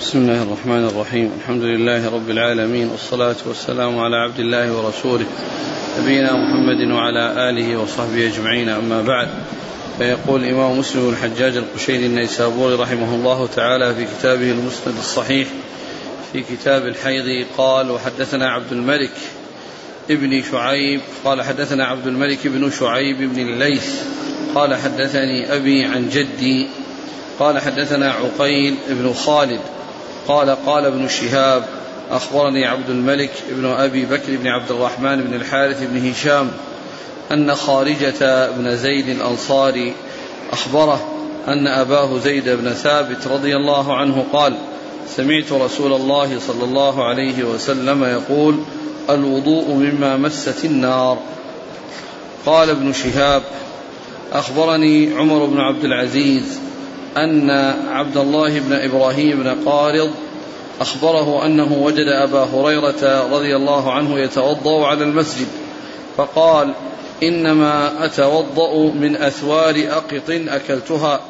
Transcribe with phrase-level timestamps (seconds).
[0.00, 1.32] بسم الله الرحمن الرحيم.
[1.40, 5.26] الحمد لله رب العالمين والصلاة والسلام على عبد الله ورسوله
[6.00, 8.68] نبينا محمد وعلى آله وصحبه أجمعين.
[8.68, 9.28] أما بعد
[9.98, 15.48] فيقول الإمام مسلم الحجاج القشيري النيسابوري رحمه الله تعالى في كتابه المسند الصحيح
[16.32, 19.12] في كتاب الحيض قال وحدثنا عبد الملك
[20.10, 24.02] ابن شعيب قال حدثنا عبد الملك بن شعيب بن الليث
[24.54, 26.66] قال حدثني أبي عن جدي
[27.38, 29.60] قال حدثنا عقيل بن خالد
[30.28, 31.64] قال قال ابن شهاب
[32.10, 36.50] أخبرني عبد الملك بن أبي بكر بن عبد الرحمن بن الحارث بن هشام
[37.32, 39.94] أن خارجة بن زيد الأنصاري
[40.52, 41.08] أخبره
[41.48, 44.58] أن أباه زيد بن ثابت رضي الله عنه قال
[45.08, 48.60] سمعت رسول الله صلى الله عليه وسلم يقول
[49.10, 51.18] الوضوء مما مست النار.
[52.46, 53.42] قال ابن شهاب
[54.32, 56.60] أخبرني عمر بن عبد العزيز
[57.16, 57.50] أن
[57.88, 60.10] عبد الله بن إبراهيم بن قارض
[60.80, 65.46] أخبره أنه وجد أبا هريرة رضي الله عنه يتوضأ على المسجد
[66.16, 66.74] فقال
[67.22, 71.20] إنما أتوضأ من أثوار أقط أكلتها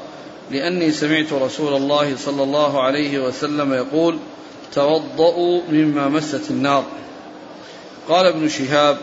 [0.50, 4.18] لأني سمعت رسول الله صلى الله عليه وسلم يقول
[4.74, 6.84] توضأوا مما مست النار.
[8.08, 8.98] قال ابن شهاب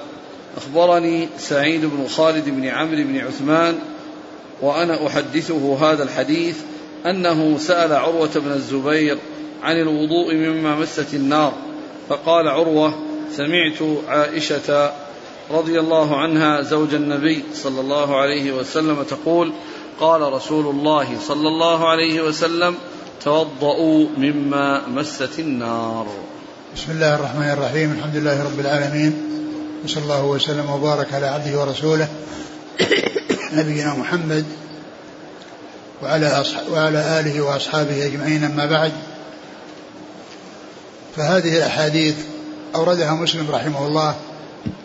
[0.58, 3.80] أخبرني سعيد بن خالد بن عمرو بن عثمان
[4.62, 6.56] وأنا أحدثه هذا الحديث
[7.06, 9.18] أنه سأل عروة بن الزبير
[9.64, 11.54] عن الوضوء مما مست النار
[12.10, 12.94] فقال عروة
[13.32, 14.92] سمعت عائشة
[15.52, 19.52] رضي الله عنها زوج النبي صلى الله عليه وسلم تقول
[20.00, 22.76] قال رسول الله صلى الله عليه وسلم
[23.24, 26.08] توضؤوا مما مست النار.
[26.76, 29.14] بسم الله الرحمن الرحيم الحمد لله رب العالمين
[29.86, 32.08] وصلى الله وسلم وبارك على عبده ورسوله
[33.54, 34.46] نبينا محمد
[36.04, 38.92] وعلى وعلى آله وأصحابه أجمعين أما بعد.
[41.16, 42.16] فهذه الأحاديث
[42.76, 44.16] أوردها مسلم رحمه الله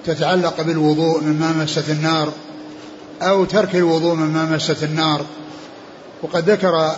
[0.05, 2.33] تتعلق بالوضوء مما مست النار
[3.23, 5.27] أو ترك الوضوء مما مست النار.
[6.23, 6.97] وقد ذكر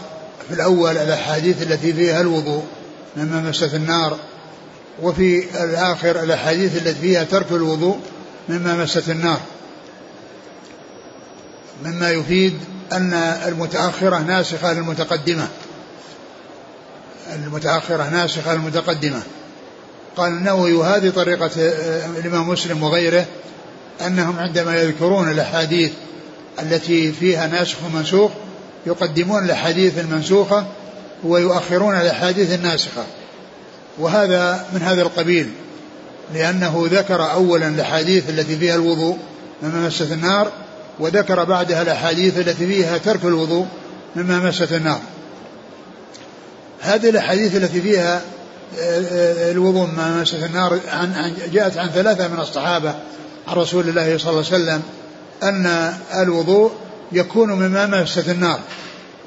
[0.48, 2.62] في الأول الأحاديث التي فيها الوضوء
[3.16, 4.18] مما مست النار
[5.02, 7.98] وفي الآخر الأحاديث التي فيها ترك الوضوء
[8.48, 9.40] مما مست النار.
[11.84, 12.58] مما يفيد
[12.92, 13.12] أن
[13.46, 15.48] المتأخرة ناسخة للمتقدمة.
[17.34, 19.22] المتأخرة ناسخة للمتقدمة.
[20.16, 23.26] قال النووي وهذه طريقة آه، الإمام مسلم وغيره
[24.06, 25.92] أنهم عندما يذكرون الأحاديث
[26.62, 28.30] التي فيها ناسخ ومنسوخ
[28.86, 30.66] يقدمون الأحاديث المنسوخة
[31.24, 33.04] ويؤخرون الأحاديث الناسخة.
[33.98, 35.50] وهذا من هذا القبيل
[36.34, 39.18] لأنه ذكر أولا الأحاديث التي فيها الوضوء
[39.62, 40.52] مما مست النار
[40.98, 43.66] وذكر بعدها الأحاديث التي فيها ترك الوضوء
[44.16, 45.00] مما مست النار.
[46.80, 48.22] هذه الأحاديث التي فيها
[48.78, 52.94] آه، آه، الوضوء مما مست النار عن جاءت عن ثلاثة من الصحابة
[53.48, 54.82] عن رسول الله صلى الله عليه وسلم
[55.42, 56.72] أن الوضوء
[57.12, 58.60] يكون مما مست النار.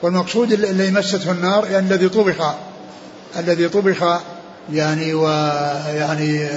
[0.01, 2.53] والمقصود الذي مسته النار يعني الذي طبخ
[3.39, 4.22] الذي طبخ
[4.73, 6.49] يعني ويعني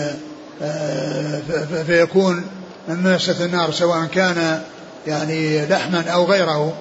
[0.62, 1.40] آه،
[1.86, 2.44] فيكون
[2.88, 4.62] مما مست النار سواء كان
[5.06, 6.74] يعني لحما أو غيره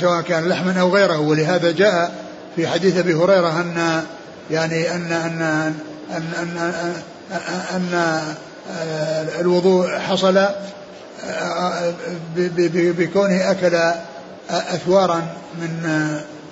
[0.00, 1.18] سواء كان لحما أو غيره.
[1.18, 2.24] ولهذا جاء
[2.56, 4.04] في حديث أبي هريرة أن
[4.50, 5.42] يعني أن أن
[6.10, 6.82] أن أن,
[7.30, 7.38] أن,
[7.74, 8.20] أن
[9.40, 10.48] الوضوء حصل
[12.76, 13.80] بكونه أكل
[14.50, 15.22] أثوارا
[15.60, 15.82] من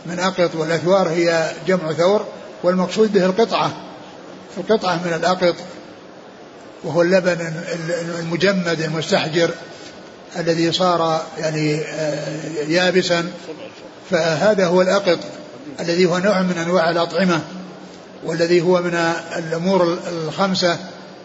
[0.06, 2.25] من أقط والأثوار هي جمع ثور
[2.62, 3.72] والمقصود به القطعة.
[4.59, 5.54] القطعة من الأقط
[6.84, 7.53] وهو اللبن
[8.19, 9.50] المجمد المستحجر.
[10.37, 13.31] الذي صار يعني آه، يابسا
[14.10, 15.19] فهذا هو الأقط
[15.81, 17.41] الذي هو نوع من أنواع الأطعمة
[18.25, 18.94] والذي هو من
[19.37, 20.78] الأمور الخمسة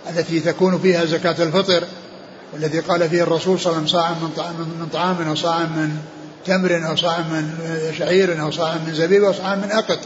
[0.09, 1.84] التي تكون فيها زكاة الفطر
[2.53, 5.59] والذي قال فيه الرسول صلى الله عليه وسلم صاع من طعام من طعام أو صاع
[5.59, 5.97] من
[6.46, 7.53] تمر أو صاع من
[7.97, 9.99] شعير أو صاع من زبيب أو صاع من أقط.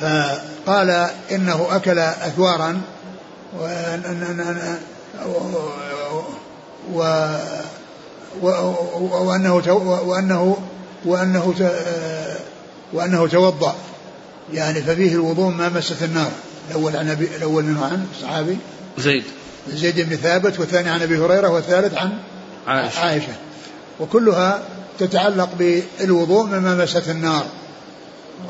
[0.00, 2.80] فقال إنه أكل أثوارا
[6.92, 7.28] و
[8.42, 9.54] وأنه
[10.06, 10.56] وأنه
[11.04, 11.54] وأنه
[12.92, 13.74] وأنه توضأ.
[14.52, 16.30] يعني ففيه الوضوء ما مست النار.
[16.70, 18.58] الأول عن أبي الأول منه عن صحابي.
[18.98, 19.24] زيد.
[19.68, 22.12] زيد بن ثابت والثاني عن أبي هريرة والثالث عن
[22.66, 23.32] عائشة, عائشة.
[24.00, 24.62] وكلها
[24.98, 27.44] تتعلق بالوضوء مما مست النار.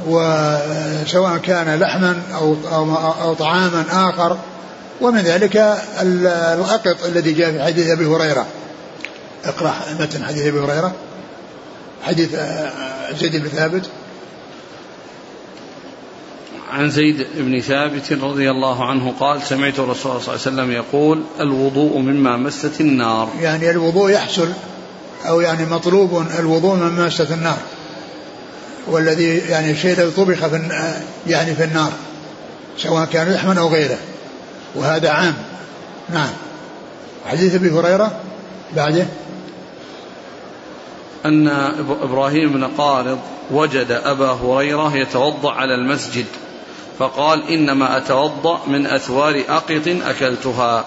[0.06, 4.38] وسواء كان لحما أو, أو, أو طعاما آخر
[5.00, 5.56] ومن ذلك
[6.02, 8.46] الأقط الذي جاء في حديث أبي هريرة.
[9.44, 10.93] اقرأ متن حديث أبي هريرة.
[12.02, 13.90] حديث آه، زيد بن ثابت.
[16.70, 21.22] عن زيد بن ثابت رضي الله عنه قال سمعت الرسول صلى الله عليه وسلم يقول
[21.40, 23.28] الوضوء مما مست النار.
[23.40, 24.49] يعني الوضوء يحصل
[25.28, 27.58] أو يعني مطلوب الوضوء مما مست النار.
[28.87, 30.70] والذي يعني الشيء الذي طبخ في
[31.26, 31.92] يعني في النار
[32.78, 33.99] سواء كان لحما أو غيره.
[34.76, 35.34] وهذا عام.
[36.08, 36.31] نعم.
[37.26, 38.20] حديث أبي هريرة
[38.76, 39.06] بعده.
[41.26, 41.49] أن
[42.02, 43.19] إبراهيم بن قارض
[43.50, 46.26] وجد أبا هريرة يتوضأ على المسجد
[46.99, 50.84] فقال إنما أتوضأ من أثوار أقط أكلتها.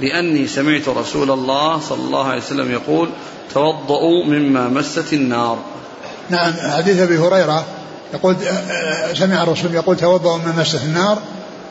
[0.00, 3.08] لأني سمعت رسول الله صلى الله عليه وسلم يقول
[3.54, 5.58] توضأوا مما مست النار.
[6.30, 7.64] نعم حديث أبي هريرة
[8.14, 8.36] يقول
[9.14, 11.18] سمع الرسول يقول توضأوا مما مست النار.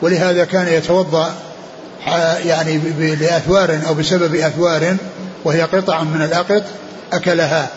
[0.01, 1.33] ولهذا كان يتوضأ
[2.45, 2.77] يعني
[3.15, 4.97] لأثوار أو بسبب أثوار
[5.43, 6.63] وهي قطع من الأقط
[7.13, 7.69] أكلها.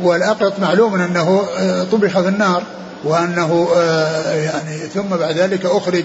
[0.00, 1.46] والأقط معلوم أنه
[1.92, 2.62] طبخ في النار
[3.04, 6.04] وأنه آه، يعني ثم بعد ذلك أخرج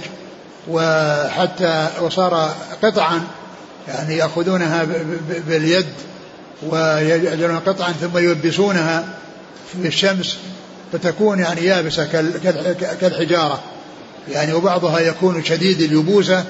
[0.67, 3.21] وحتى وصار قطعا
[3.87, 4.87] يعني يأخذونها
[5.47, 5.85] باليد
[6.69, 9.05] ويجعلون قطعا ثم يلبسونها
[9.71, 10.37] في الشمس
[10.93, 12.05] فتكون يعني يابسة
[13.01, 13.59] كالحجارة.
[14.31, 16.45] يعني وبعضها يكون شديد اليبوسة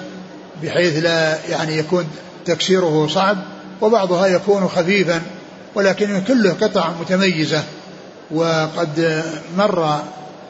[0.63, 2.07] بحيث لا يعني يكون
[2.45, 3.37] تكسيره صعب
[3.81, 5.21] وبعضها يكون خفيفا
[5.75, 7.63] ولكن كله قطع متميزة.
[8.31, 9.23] وقد
[9.57, 9.99] مر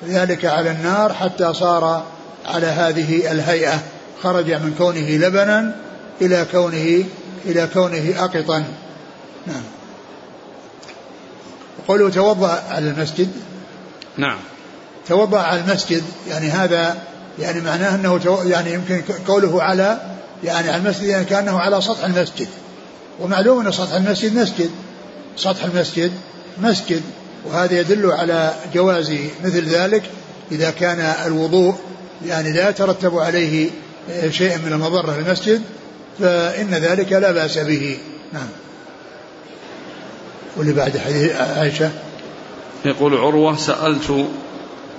[0.08, 2.04] ذلك على النار حتى صار
[2.46, 3.80] على هذه الهيئة.
[4.24, 5.76] خرج من كونه لبنا
[6.22, 7.04] إلى كونه
[7.46, 8.64] إلى كونه أقطا.
[9.48, 9.64] نعم.
[11.88, 13.32] قوله توضأ على المسجد.
[14.18, 14.40] نعم.
[15.08, 16.98] توضأ على المسجد يعني هذا
[17.40, 20.02] يعني معناه أنه يعني يمكن قوله على
[20.44, 22.48] يعني على المسجد يعني كأنه على سطح المسجد.
[23.20, 24.70] ومعلوم أن سطح المسجد مسجد.
[25.38, 26.12] سطح المسجد
[26.62, 27.02] مسجد.
[27.46, 29.14] وهذا يدل على جواز
[29.44, 30.04] مثل ذلك
[30.52, 31.76] إذا كان الوضوء
[32.26, 33.70] يعني لا يترتب عليه
[34.30, 35.62] شيء من المضرة للمسجد
[36.20, 37.98] فإن ذلك لا بأس به.
[38.34, 38.48] نعم.
[40.58, 41.92] واللي بعد حديث عائشة.
[42.86, 44.28] يقول عروة سألت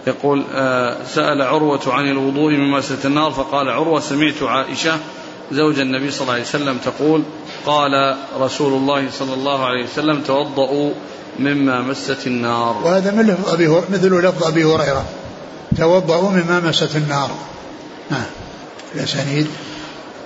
[0.06, 4.98] يقول آه سأل عروة عن الوضوء من مسجد النار فقال عروة سمعت عائشة
[5.52, 7.22] زوج النبي صلى الله عليه وسلم تقول
[7.66, 10.92] قال رسول الله صلى الله عليه وسلم توضؤوا
[11.38, 12.76] مما مست النار.
[12.84, 15.04] وهذا من لفظ أبي مثل لفظ أبي هريرة
[15.76, 17.30] توضؤوا مما مست النار.
[18.10, 18.26] نعم
[18.94, 19.46] الأسانيد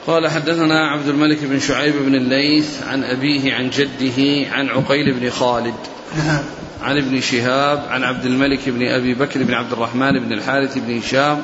[0.07, 5.31] قال حدثنا عبد الملك بن شعيب بن الليث عن أبيه عن جده عن عقيل بن
[5.31, 5.75] خالد.
[6.17, 6.43] نعم
[6.83, 10.99] عن ابن شهاب عن عبد الملك بن أبي بكر بن عبد الرحمن بن الحارث بن
[10.99, 11.43] هشام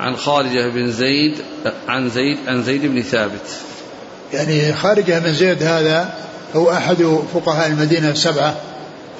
[0.00, 1.34] عن خارجة بن زيد
[1.88, 3.50] عن زيد عن زيد بن ثابت.
[4.32, 6.14] يعني خارجة بن زيد هذا
[6.54, 8.56] هو أحد فقهاء المدينة السبعة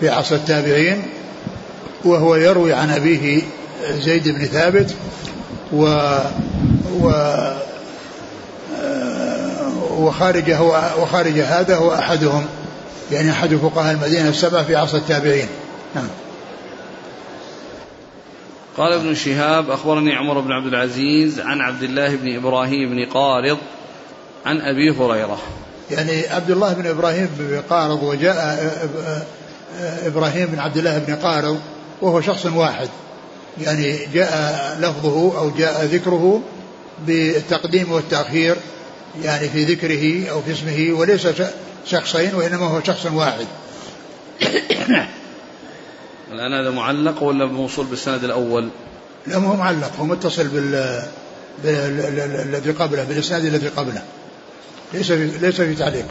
[0.00, 1.02] في عصر التابعين
[2.04, 3.42] وهو يروي عن أبيه
[3.90, 4.94] زيد بن ثابت
[5.72, 5.84] و
[7.00, 7.12] و
[9.90, 12.46] وخارج هو وخارج هذا هو أحدهم.
[13.12, 15.48] يعني أحد فقهاء المدينة السبعة في عصر التابعين.
[15.94, 16.08] نعم.
[18.76, 23.58] قال ابن شهاب أخبرني عمر بن عبد العزيز عن عبد الله بن إبراهيم بن قارض
[24.46, 25.38] عن أبي هريرة.
[25.90, 28.70] يعني عبد الله بن إبراهيم بن قارض وجاء
[30.06, 31.60] إبراهيم بن عبد الله بن قارض
[32.02, 32.88] وهو شخص واحد.
[33.60, 36.40] يعني جاء لفظه أو جاء ذكره
[37.06, 38.56] بالتقديم والتأخير
[39.22, 41.26] يعني في ذكره أو في اسمه وليس
[41.86, 43.46] شخصين وإنما هو شخص واحد.
[46.32, 48.68] الآن هذا معلق ولا موصول بالسند الأول؟
[49.26, 51.04] لا هو معلق هو متصل بال
[51.64, 54.02] الذي قبله بالإسناد الذي قبله.
[54.92, 56.06] ليس في ليس في تعليق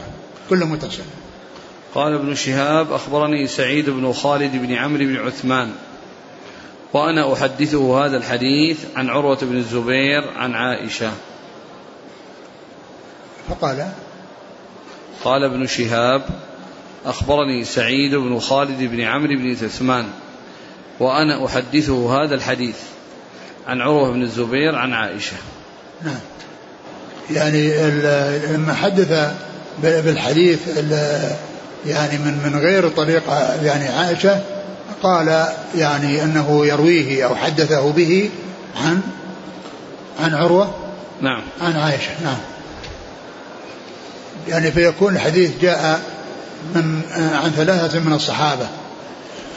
[0.49, 1.03] كله متصل.
[1.95, 5.71] قال ابن شهاب أخبرني سعيد بن خالد بن عمرو بن عثمان
[6.93, 11.11] وأنا أحدثه هذا الحديث عن عروة بن الزبير عن عائشة.
[13.49, 13.91] فقال
[15.23, 16.21] قال ابن شهاب
[17.05, 20.05] أخبرني سعيد بن خالد بن عمرو بن عثمان
[20.99, 22.75] وأنا أحدثه هذا الحديث
[23.67, 25.37] عن عروة بن الزبير عن عائشة.
[26.03, 26.19] نعم.
[27.31, 27.73] يعني
[28.53, 29.33] لما حدث
[29.83, 30.59] بالحديث
[31.87, 34.41] يعني من من غير طريقة يعني عائشة
[35.03, 35.45] قال
[35.77, 38.29] يعني أنه يرويه أو حدثه به
[38.75, 39.01] عن
[40.19, 40.75] عن عروة؟
[41.21, 41.41] نعم.
[41.61, 42.37] عن عائشة نعم.
[44.49, 46.01] يعني فيكون الحديث جاء
[46.75, 47.01] من
[47.43, 48.67] عن ثلاثة من الصحابة.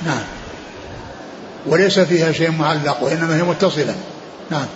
[0.06, 0.22] نعم.
[1.66, 3.94] وليس فيها شيء معلق وإنما هي متصلة.
[4.50, 4.66] نعم.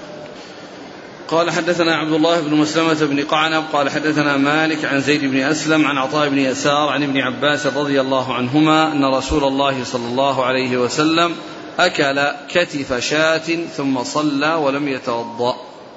[1.29, 5.87] قال حدثنا عبد الله بن مسلمة بن قعنب قال حدثنا مالك عن زيد بن أسلم
[5.87, 10.45] عن عطاء بن يسار عن ابن عباس رضي الله عنهما أن رسول الله صلى الله
[10.45, 11.35] عليه وسلم
[11.79, 15.57] أكل كتف شاة ثم صلى ولم يتوضأ.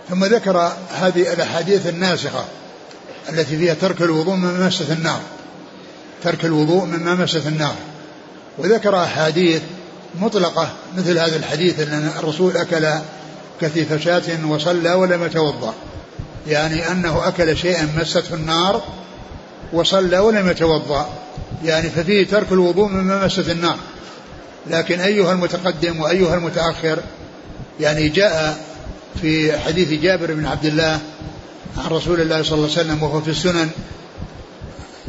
[0.09, 2.45] ثم ذكر هذه الأحاديث الناسخة.
[3.29, 5.21] التي فيها ترك الوضوء من مسة النار.
[6.23, 7.75] ترك الوضوء مما مست النار.
[8.57, 9.61] وذكر أحاديث
[10.19, 12.87] مطلقة مثل هذا الحديث أن الرسول أكل
[13.61, 15.73] كثيف شاة وصلى ولم يتوضأ.
[16.47, 18.83] يعني أنه أكل شيئا مسته النار
[19.73, 21.09] وصلى ولم يتوضأ.
[21.65, 23.77] يعني ففيه ترك الوضوء مما مست النار.
[24.67, 26.99] لكن أيها المتقدم وأيها المتأخر
[27.79, 28.57] يعني جاء
[29.21, 30.99] في حديث جابر بن عبد الله
[31.79, 33.69] عن رسول الله صلى الله عليه وسلم وهو في السنن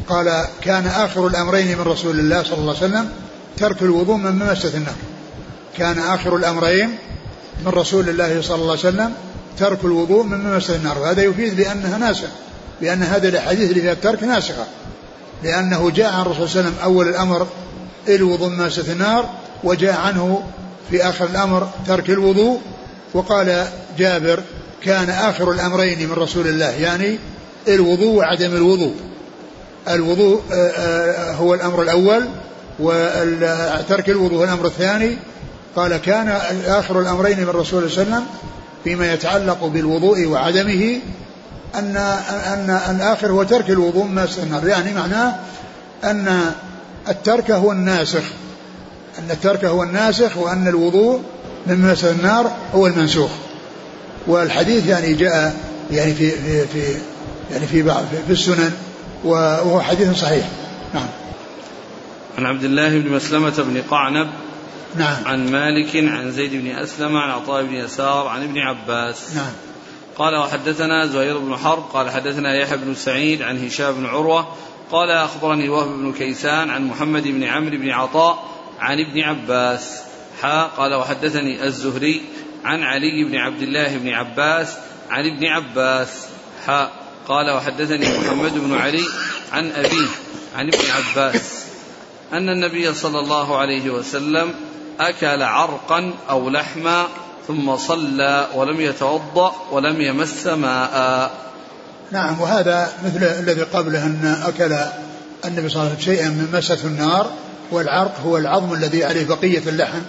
[0.07, 3.09] قال كان آخر الأمرين من رسول الله صلى الله عليه وسلم
[3.57, 4.95] ترك الوضوء من ممسة النار.
[5.77, 6.97] كان آخر الأمرين
[7.65, 9.13] من رسول الله صلى الله عليه وسلم
[9.59, 10.99] ترك الوضوء من ممسة النار.
[10.99, 12.27] وهذا يفيد بأنها ناسخة
[12.81, 14.65] بأن هذه الأحاديث اللي فيها الترك ناسخة
[15.43, 17.47] لأنه جاء عن الرسول صلى الله عليه وسلم أول الأمر
[18.09, 19.29] الوضوء من ممسة النار
[19.63, 20.43] وجاء عنه
[20.89, 22.61] في آخر الأمر ترك الوضوء
[23.13, 24.43] وقال جابر
[24.83, 27.19] كان آخر الأمرين من رسول الله يعني
[27.67, 28.95] الوضوء وعدم الوضوء.
[29.89, 32.25] الوضوء آه، آه، هو الأمر الأول
[32.79, 35.17] وترك الوضوء الأمر الثاني.
[35.75, 36.27] قال كان
[36.65, 38.25] آخر الأمرين من رسول الله صلى الله عليه وسلم
[38.83, 40.99] فيما يتعلق بالوضوء وعدمه
[41.75, 41.95] أن
[42.45, 45.35] أن الآخر هو ترك الوضوء ما النار يعني معناه
[46.03, 46.51] أن
[47.09, 48.23] الترك هو الناسخ.
[49.19, 51.21] أن الترك هو الناسخ وأن الوضوء
[51.67, 53.31] من مسح النار هو المنسوخ.
[54.27, 55.55] والحديث يعني جاء
[55.91, 56.99] يعني في في في
[57.51, 58.71] يعني في بعض في السنن
[59.23, 60.45] وهو حديث صحيح.
[60.93, 61.07] نعم.
[62.37, 64.29] عن عبد الله بن مسلمة بن قعنب
[64.95, 65.17] نعم.
[65.25, 69.35] عن مالك عن زيد بن أسلم عن عطاء بن يسار عن ابن عباس.
[69.35, 69.51] نعم.
[70.17, 74.47] قال وحدثنا زهير بن حرب قال حدثنا يحيى بن سعيد عن هشام بن عروة.
[74.91, 78.43] قال أخبرني وهب بن كيسان عن محمد بن عمرو بن عطاء
[78.79, 80.01] عن ابن عباس.
[80.41, 82.21] حا قال وحدثني الزهري
[82.65, 84.67] عن علي بن عبد الله بن عباس
[85.09, 86.09] عن ابن عباس.
[86.67, 86.89] حا
[87.27, 89.05] قال وحدثني محمد بن علي
[89.51, 90.07] عن أبيه
[90.55, 91.63] عن ابن عباس
[92.33, 94.53] أن النبي صلى الله عليه وسلم
[94.99, 97.07] أكل عرقا أو لحما
[97.47, 101.31] ثم صلى ولم يتوضأ ولم يمس ماء.
[102.11, 104.73] نعم وهذا مثل الذي قبله أن أكل
[105.45, 107.31] النبي صلى الله عليه وسلم شيئا من مسة النار
[107.71, 110.01] والعرق هو العظم الذي عليه بقية اللحم.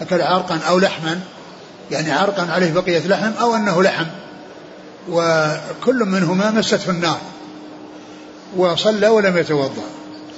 [0.00, 1.20] أكل عرقا أو لحما
[1.90, 4.06] يعني عرقا عليه بقية لحم أو أنه لحم.
[5.10, 7.20] وكل منهما مسته النار.
[8.56, 9.84] وصلى ولم يتوضأ.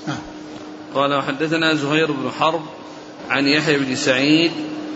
[0.07, 0.19] نعم.
[0.95, 2.61] قال وحدثنا زهير بن حرب
[3.31, 4.53] عن يحيى بن سعيد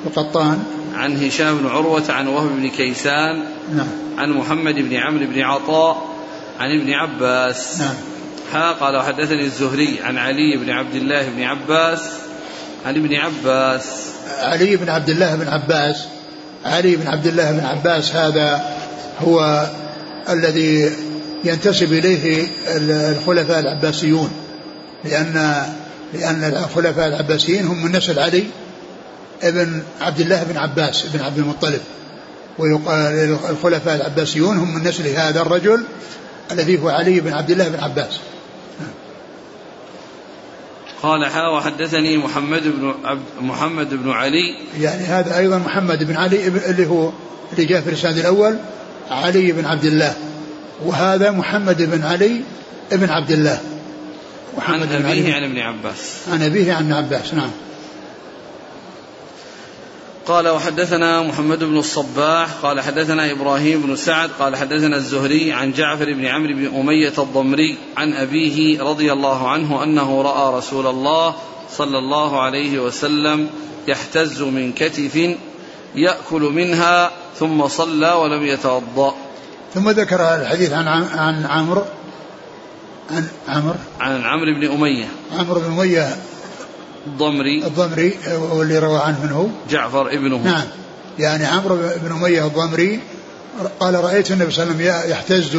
[0.06, 3.44] القطان عن هشام بن عروة عن وهب بن كيسان
[3.74, 3.88] نعم.
[4.18, 6.08] عن محمد بن عمرو بن عطاء
[6.60, 7.80] عن ابن عباس.
[7.80, 7.94] نعم.
[8.52, 12.00] ها قال وحدثني الزهري عن علي بن عبد الله بن عباس
[12.86, 14.12] عن ابن عباس.
[14.38, 16.06] علي بن عبد الله بن عباس.
[16.64, 18.62] علي بن عبد الله بن عباس هذا
[19.20, 19.66] هو
[20.28, 20.90] الذي
[21.44, 24.30] ينتسب إليه الخلفاء العباسيون
[25.04, 25.62] لأن
[26.14, 28.44] لأن الخلفاء العباسيين هم من نسل علي
[29.42, 31.80] ابن عبد الله بن عباس بن عبد المطلب
[32.58, 35.84] ويقال الخلفاء العباسيون هم من نسل هذا الرجل
[36.50, 38.20] الذي هو علي بن عبد الله بن عباس.
[41.02, 44.56] قال حا وحدثني محمد بن عبد محمد بن علي.
[44.80, 47.12] يعني هذا أيضا محمد بن علي اللي هو
[47.52, 48.56] اللي جاء في الإسناد الأول
[49.10, 50.14] علي بن عبد الله.
[50.84, 52.40] وهذا محمد بن علي
[52.92, 53.60] بن عبد الله.
[54.56, 56.18] محمد عن أبيه عن ابن عباس.
[56.32, 57.50] عن أبيه عن ابن عباس نعم.
[60.26, 66.12] قال وحدثنا محمد بن الصباح قال حدثنا إبراهيم بن سعد قال حدثنا الزهري عن جعفر
[66.12, 71.34] بن عمرو بن أمية الضمري عن أبيه رضي الله عنه أنه رأى رسول الله
[71.70, 73.50] صلى الله عليه وسلم
[73.88, 75.36] يحتز من كتف
[75.94, 79.14] يأكل منها ثم صلى ولم يتوضأ.
[79.74, 81.82] ثم ذكر الحديث عن عن عمرو
[83.10, 85.08] عن عمرو عن عمرو بن أمية.
[85.38, 86.16] عمرو بن أمية
[87.06, 87.66] الضمري.
[87.66, 88.18] الضمري
[88.50, 90.64] واللي روى عنه من هو؟ جعفر ابنه نعم.
[91.18, 93.00] يعني عمرو بن أمية الضمري
[93.80, 95.56] قال رأيت النبي صلى الله عليه وسلم يحتز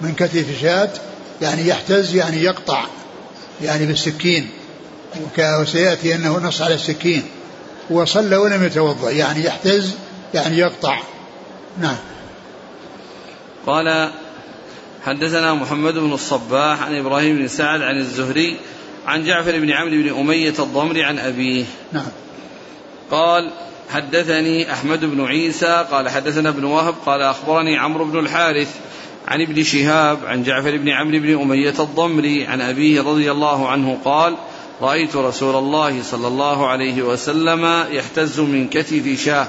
[0.00, 0.90] من كتف شاة
[1.42, 2.84] يعني يحتز يعني يقطع
[3.62, 4.48] يعني بالسكين.
[5.38, 7.22] وسيأتي أنه نص على السكين.
[7.90, 9.94] وصلى ولم يتوضأ يعني يحتز
[10.34, 10.98] يعني يقطع.
[11.80, 11.96] نعم.
[13.66, 14.10] قال
[15.04, 18.56] حدثنا محمد بن الصباح عن إبراهيم بن سعد عن الزهري
[19.06, 21.64] عن جعفر بن عمرو بن أمية الضمري عن أبيه.
[21.92, 22.06] نعم.
[23.10, 23.50] قال
[23.90, 28.76] حدثني أحمد بن عيسى قال حدثنا ابن وهب قال أخبرني عمرو بن الحارث
[29.28, 33.98] عن ابن شهاب عن جعفر بن عمرو بن أمية الضمري عن أبيه رضي الله عنه
[34.04, 34.36] قال
[34.82, 39.48] رأيت رسول الله صلى الله عليه وسلم يحتز من كتف شاه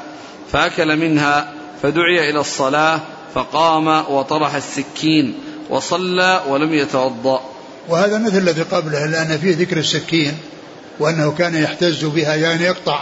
[0.52, 3.00] فأكل منها فدعي إلى الصلاة
[3.34, 5.36] فقام وطرح السكين
[5.70, 7.57] وصلى ولم يتوضأ.
[7.88, 10.38] وهذا مثل الذي قبله لأن فيه ذكر السكين
[11.00, 13.00] وأنه كان يحتز بها يعني يقطع.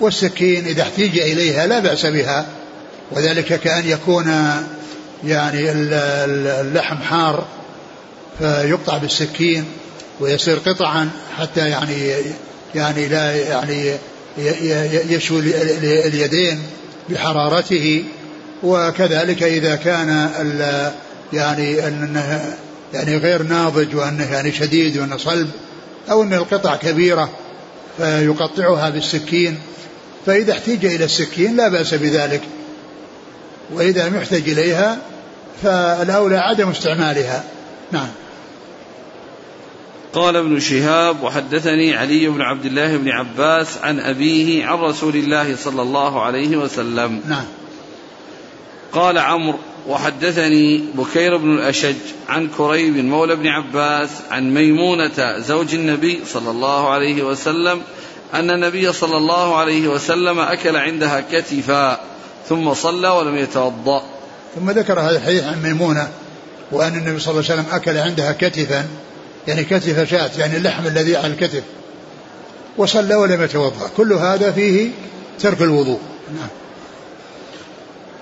[0.00, 2.46] والسكين إذا احتيج إليها لا بأس بها
[3.10, 4.26] وذلك كأن يكون
[5.24, 5.72] يعني
[6.60, 7.46] اللحم حار
[8.38, 9.64] فيقطع بالسكين
[10.20, 12.14] ويصير قطعا حتى يعني
[12.74, 13.94] يعني لا يعني
[15.08, 15.40] يشوي
[16.06, 16.62] اليدين
[17.10, 18.04] بحرارته.
[18.62, 20.30] وكذلك إذا كان
[21.32, 22.56] يعني أنه
[22.94, 25.50] يعني غير ناضج وأنه يعني شديد وأنه صلب
[26.10, 27.30] أو أن القطع كبيرة
[27.96, 29.58] فيقطعها بالسكين
[30.26, 32.42] فإذا احتيج إلى السكين لا بأس بذلك
[33.72, 34.98] وإذا لم يحتج إليها
[35.62, 37.44] فالأولى عدم استعمالها.
[37.92, 38.08] نعم.
[40.12, 45.56] قال ابن شهاب وحدثني علي بن عبد الله بن عباس عن أبيه عن رسول الله
[45.56, 47.20] صلى الله عليه وسلم.
[47.28, 47.44] نعم.
[48.92, 51.96] قال عمرو وحدثني بكير بن الأشج
[52.28, 57.82] عن كريب مولى بن عباس عن ميمونة زوج النبي صلى الله عليه وسلم
[58.34, 62.00] أن النبي صلى الله عليه وسلم أكل عندها كتفا
[62.48, 64.02] ثم صلى ولم يتوضأ.
[64.54, 66.08] ثم ذكر هذا الحديث عن ميمونة
[66.72, 68.86] وأن النبي صلى الله عليه وسلم أكل عندها كتفا
[69.48, 71.62] يعني كتف شاة يعني اللحم الذي على الكتف
[72.76, 73.90] وصلى ولم يتوضأ.
[73.96, 74.90] كل هذا فيه
[75.40, 76.00] ترك الوضوء.
[76.34, 76.48] نعم.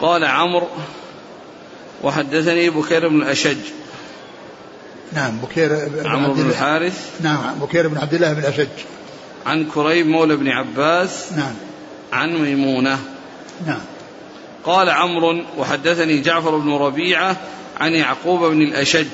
[0.00, 0.66] قال عمرو
[2.02, 3.56] وحدثني بكير بن الأشج
[5.12, 7.10] نعم بكير بن عمرو بن الحارث.
[7.20, 8.68] نعم بكير بن عبد الله بن الأشج
[9.46, 11.32] عن كريب مولى بن عباس.
[11.32, 11.54] نعم.
[12.12, 12.98] عن ميمونة.
[13.66, 13.80] نعم.
[14.64, 17.36] قال عمرو وحدثني جعفر بن ربيعة
[17.80, 19.06] عن يعقوب بن الأشج.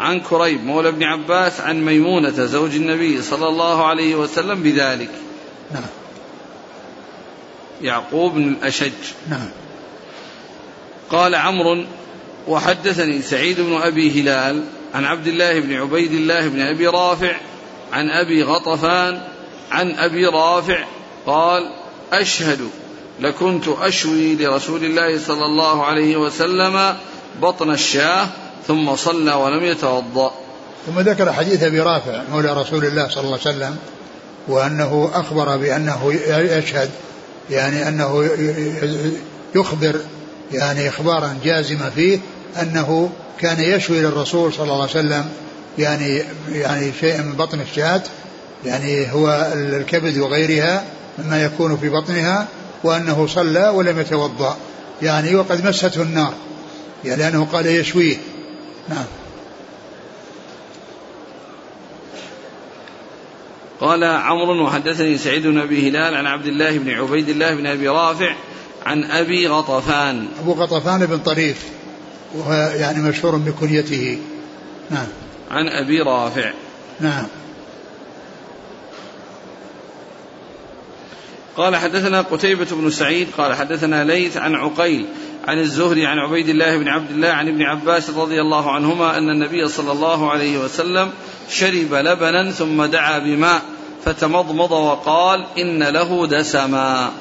[0.00, 5.10] عن كريب مولى بن عباس عن ميمونة زوج النبي صلى الله عليه وسلم بذلك.
[5.72, 5.82] نعم.
[7.82, 8.92] يعقوب بن الأشج.
[9.30, 9.48] نعم.
[11.10, 11.84] قال عمرو
[12.48, 17.36] وحدثني سعيد بن أبي هلال عن عبد الله بن عبيد الله بن أبي رافع
[17.92, 19.20] عن أبي غطفان
[19.70, 20.84] عن أبي رافع
[21.26, 21.62] قال
[22.12, 22.60] أشهد
[23.20, 26.96] لكنت أشوي لرسول الله صلى الله عليه وسلم
[27.42, 28.28] بطن الشاه
[28.66, 30.34] ثم صلى ولم يتوضأ.
[30.86, 33.76] ثم ذكر حديث أبي رافع مولى رسول الله صلى الله عليه وسلم
[34.48, 36.90] وأنه أخبر بأنه يشهد
[37.50, 38.28] يعني أنه
[39.54, 40.00] يخبر
[40.52, 42.18] يعني إخبارا جازما فيه
[42.62, 45.28] أنه كان يشوي للرسول صلى الله عليه وسلم
[45.78, 48.02] يعني يعني شيء من بطن الشاة
[48.64, 50.84] يعني هو الكبد وغيرها
[51.18, 52.46] مما يكون في بطنها
[52.84, 54.56] وأنه صلى ولم يتوضأ
[55.02, 56.34] يعني وقد مسته النار
[57.04, 58.16] يعني لأنه قال يشويه.
[58.88, 59.04] نعم.
[63.80, 67.88] قال عمرو وحدثني سعيد بن أبي هلال عن عبد الله بن عبيد الله بن أبي
[67.88, 68.34] رافع
[68.86, 70.28] عن أبي غطفان.
[70.40, 71.64] أبو غطفان بن طريف.
[72.34, 74.18] وهو يعني مشهور بكنيته.
[74.90, 75.06] نعم.
[75.50, 76.52] عن أبي رافع.
[77.00, 77.26] نعم.
[81.56, 85.06] قال حدثنا قتيبة بن سعيد قال حدثنا ليث عن عقيل
[85.48, 89.30] عن الزهري عن عبيد الله بن عبد الله عن ابن عباس رضي الله عنهما أن
[89.30, 91.10] النبي صلى الله عليه وسلم
[91.48, 93.62] شرب لبنا ثم دعا بماء
[94.04, 97.12] فتمضمض وقال إن له دسما.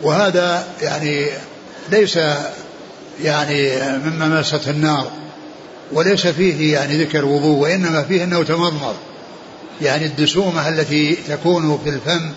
[0.00, 1.26] وهذا يعني
[1.90, 2.18] ليس
[3.22, 3.70] يعني
[4.04, 5.10] مما مست النار
[5.92, 8.94] وليس فيه يعني ذكر وضوء وإنما فيه أنه تمضمض.
[9.82, 12.32] يعني الدسومة التي تكون في الفم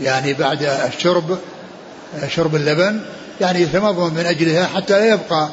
[0.00, 1.38] يعني بعد الشرب
[2.28, 3.00] شرب اللبن
[3.40, 5.48] يعني يتمضمض من أجلها حتى لا يبقى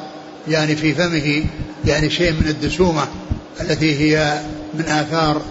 [0.48, 1.44] يعني في فمه
[1.84, 3.06] يعني شيء من الدسومة
[3.60, 4.40] التي هي
[4.74, 5.42] من آثار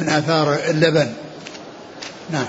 [0.00, 1.12] من آثار اللبن.
[2.30, 2.46] نعم.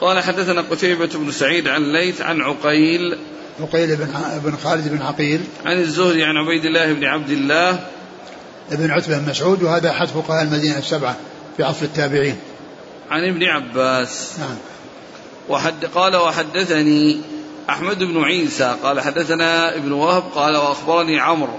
[0.00, 3.18] قال حدثنا قتيبة بن سعيد عن ليث عن عقيل
[3.60, 4.06] عقيل بن
[4.44, 5.40] بن خالد بن عقيل.
[5.64, 7.86] عن الزهري عن عبيد الله بن عبد الله.
[8.70, 11.16] بن عتبة بن مسعود وهذا أحد فقهاء المدينة السبعة
[11.56, 12.36] في عصر التابعين.
[13.10, 14.38] عن ابن عباس.
[14.38, 14.56] نعم.
[15.48, 17.20] وحد قال وحدثني
[17.70, 18.76] أحمد بن عيسى.
[18.82, 20.22] قال حدثنا ابن وهب.
[20.34, 21.58] قال وأخبرني عمرو.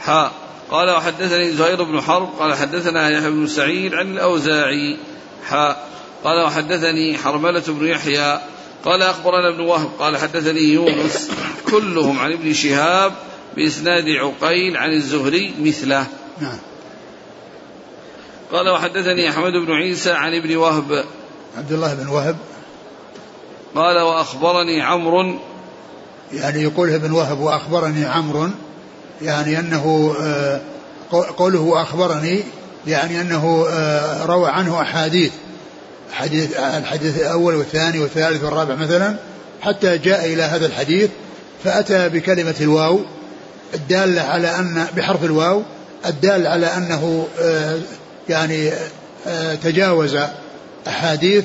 [0.00, 0.32] حاء
[0.70, 2.28] قال وحدثني زهير بن حرب.
[2.38, 4.98] قال حدثنا يحيى بن سعيد عن الأوزاعي.
[5.48, 5.88] حاء
[6.24, 8.40] قال وحدثني حرملة بن يحيى.
[8.88, 11.30] قال أخبرنا ابن وهب قال حدثني يونس
[11.70, 13.12] كلهم عن ابن شهاب
[13.56, 16.06] بإسناد عقيل عن الزهري مثله.
[16.40, 16.58] نعم.
[18.52, 21.04] قال وحدثني أحمد بن عيسى عن ابن وهب.
[21.58, 22.36] عبد الله بن وهب.
[23.74, 25.38] قال وأخبرني عمرو.
[26.32, 28.48] يعني يقول ابن وهب وأخبرني عمرو
[29.22, 30.60] يعني أنه آه،
[31.36, 32.42] قوله أخبرني
[32.86, 35.32] يعني أنه آه، روى عنه أحاديث.
[36.12, 39.16] حديث الحديث الأول والثاني والثالث والرابع مثلا
[39.60, 41.10] حتى جاء إلى هذا الحديث
[41.64, 43.00] فأتى بكلمة الواو
[43.74, 45.62] الدالة على أن بحرف الواو
[46.06, 47.78] الدال على أنه آه،
[48.28, 48.72] يعني
[49.26, 50.18] آه، تجاوز
[50.88, 51.44] أحاديث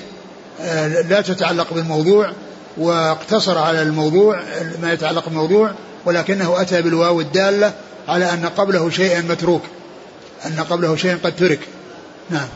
[1.10, 2.32] لا تتعلق بالموضوع
[2.78, 4.40] واقتصر على الموضوع
[4.82, 5.72] ما يتعلق بالموضوع
[6.06, 7.74] ولكنه أتى بالواو الدالة
[8.08, 9.62] على أن قبله شيئا متروك
[10.46, 11.60] أن قبله شيء قد ترك.
[12.30, 12.48] نعم.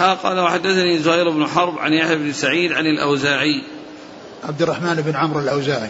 [0.00, 3.62] ها قال وحدثني زهير بن حرب عن يحيى بن سعيد عن الأوزاعي.
[4.44, 5.88] عبد الرحمن بن عمرو الأوزاعي.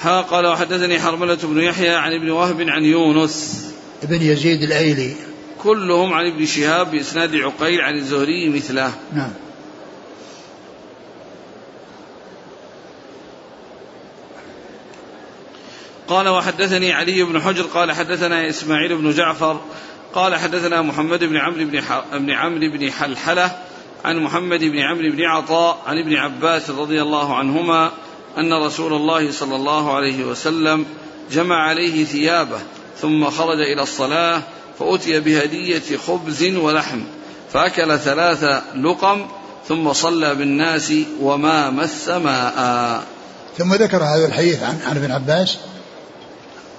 [0.00, 3.66] ها قال وحدثني حرملة بن يحيى عن ابن وهب عن يونس.
[4.02, 5.16] ابن يزيد الأيلي.
[5.58, 8.92] كلهم عن ابن شهاب بإسناد عقيل عن الزهري مثله.
[9.12, 9.32] نعم.
[16.08, 19.60] قال وحدثني علي بن حجر قال حدثنا إسماعيل بن جعفر
[20.14, 23.56] قال حدثنا محمد بن عمرو بن بن عمرو بن حلحلة
[24.04, 27.90] عن محمد بن عمرو بن عطاء عن ابن عباس رضي الله عنهما
[28.38, 30.86] أن رسول الله صلى الله عليه وسلم
[31.32, 32.58] جمع عليه ثيابه
[33.00, 34.42] ثم خرج إلى الصلاة
[34.78, 37.00] فأتي بهدية خبز ولحم
[37.52, 38.44] فأكل ثلاث
[38.74, 39.26] لقم
[39.68, 43.04] ثم صلى بالناس وما مس ماء.
[43.58, 45.58] ثم ذكر هذا الحديث عن عن ابن عباس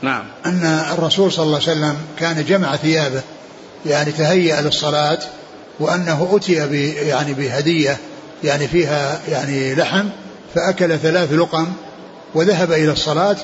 [0.02, 0.24] نعم.
[0.46, 3.22] أن الرسول صلى الله عليه وسلم كان جمع ثيابه
[3.86, 5.20] يعني تهيأ للصلاة
[5.80, 6.54] وأنه أتي
[7.08, 7.98] يعني بهدية
[8.44, 10.06] يعني فيها يعني لحم
[10.56, 11.68] فأكل ثلاث لقم
[12.36, 13.38] وذهب إلى الصلاة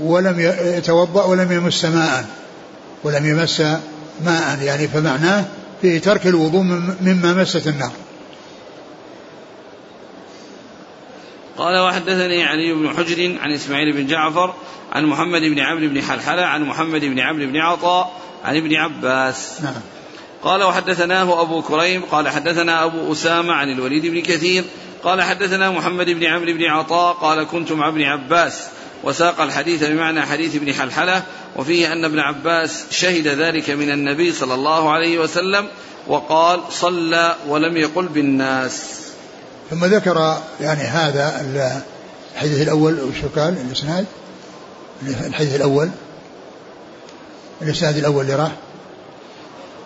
[0.00, 0.40] ولم
[0.76, 2.24] يتوضأ ولم يمس ماء
[3.04, 3.62] ولم يمس
[4.24, 5.44] ماء يعني فمعناه
[5.82, 6.62] في ترك الوضوء
[7.00, 7.92] مما مست النار.
[11.58, 14.54] قال وحدثني علي بن حجر عن إسماعيل بن جعفر
[14.92, 19.60] عن محمد بن عمرو بن حلحلة عن محمد بن عمرو بن عطاء عن ابن عباس.
[19.62, 19.74] نعم.
[20.42, 24.64] قال وحدثناه أبو كريم قال حدثنا أبو أسامة عن الوليد بن كثير
[25.02, 28.68] قال حدثنا محمد بن عمرو بن عطاء قال كنت مع ابن عباس
[29.04, 31.22] وساق الحديث بمعنى حديث ابن حلحلة
[31.56, 35.68] وفيه أن ابن عباس شهد ذلك من النبي صلى الله عليه وسلم
[36.06, 39.01] وقال صلى ولم يقل بالناس.
[39.72, 41.46] ثم ذكر يعني هذا
[42.34, 44.06] الحديث الأول وشو قال الإسناد
[45.02, 45.90] الحديث الأول
[47.62, 48.52] الإسناد الأول اللي راح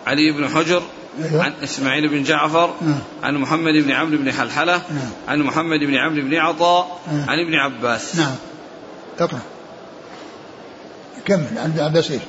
[0.07, 0.83] علي بن حجر
[1.23, 1.43] أيوة.
[1.43, 2.99] عن إسماعيل بن جعفر نعم.
[3.23, 5.09] عن محمد بن عمرو بن حلحلة نعم.
[5.27, 7.29] عن محمد بن عمرو بن عطاء نعم.
[7.29, 8.35] عن ابن عباس نعم
[9.19, 9.39] اقرأ
[11.25, 12.19] كمل عن ابن عباس إيه؟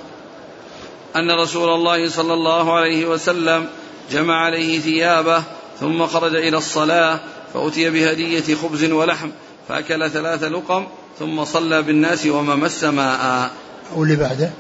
[1.17, 3.67] أن رسول الله صلى الله عليه وسلم
[4.11, 5.43] جمع عليه ثيابه
[5.81, 7.21] ثم خرج إلى الصلاة
[7.55, 9.31] فأتي بهدية خبز ولحم
[9.69, 10.87] فأكل ثلاث لقم
[11.19, 13.51] ثم صلى بالناس وما مس ماء.
[13.95, 14.51] واللي بعده؟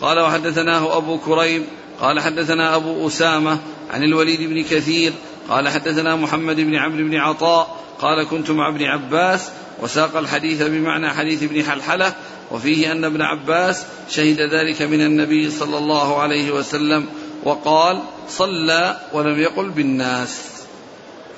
[0.00, 1.66] قال وحدثناه أبو كريم
[2.00, 3.58] قال حدثنا أبو أسامة
[3.90, 5.12] عن الوليد بن كثير
[5.48, 9.48] قال حدثنا محمد بن عمرو بن عطاء قال كنت مع ابن عباس
[9.82, 12.14] وساق الحديث بمعنى حديث ابن حلحلة
[12.50, 17.06] وفيه أن ابن عباس شهد ذلك من النبي صلى الله عليه وسلم
[17.44, 20.53] وقال صلى ولم يقل بالناس.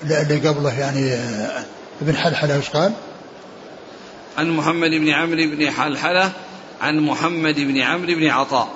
[0.03, 1.15] اللي قبله يعني
[2.03, 2.93] ابن حلحلة وش قال؟
[4.39, 6.33] عن محمد بن عمرو بن حلحلة
[6.81, 8.69] عن محمد بن عمرو بن عطاء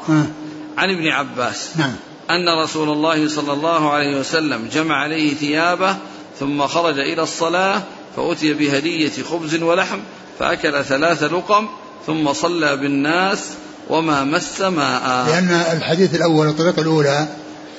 [0.79, 1.95] عن ابن عباس نعم.
[2.31, 5.97] أن رسول الله صلى الله عليه وسلم جمع عليه ثيابه
[6.41, 7.83] ثم خرج إلى الصلاة
[8.17, 9.99] فأتي بهدية خبز ولحم
[10.39, 11.69] فأكل ثلاث لقم
[12.07, 13.49] ثم صلى بالناس
[13.89, 15.27] وما مس ماء.
[15.29, 17.29] لأن الحديث الأول الطريقة الأولى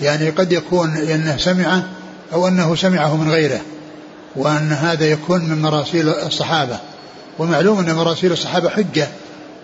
[0.02, 1.88] يعني قد يكون أنه سمعه
[2.34, 3.62] أو أنه سمعه من غيره
[4.36, 6.78] وأن هذا يكون من مراسيل الصحابة.
[7.40, 9.08] ومعلوم أن مراسيل الصحابة حجة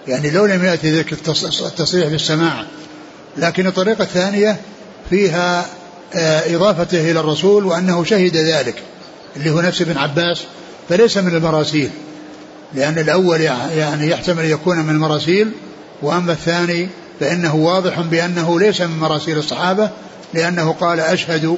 [0.08, 2.66] يعني لو لم يأتي ذلك التصريح بالسماع.
[3.38, 4.58] لكن الطريقة الثانية
[5.10, 5.66] فيها
[6.16, 8.76] آه، إضافته إلى الرسول وأنه شهد ذلك
[9.36, 10.44] اللي هو نفس ابن عباس
[10.90, 11.90] فليس من المراسيل.
[12.74, 15.52] لأن الأول يعني يحتمل يكون من المراسيل
[16.02, 19.90] وأما الثاني فإنه واضح بأنه ليس من مراسيل الصحابة
[20.34, 21.58] لأنه قال أشهد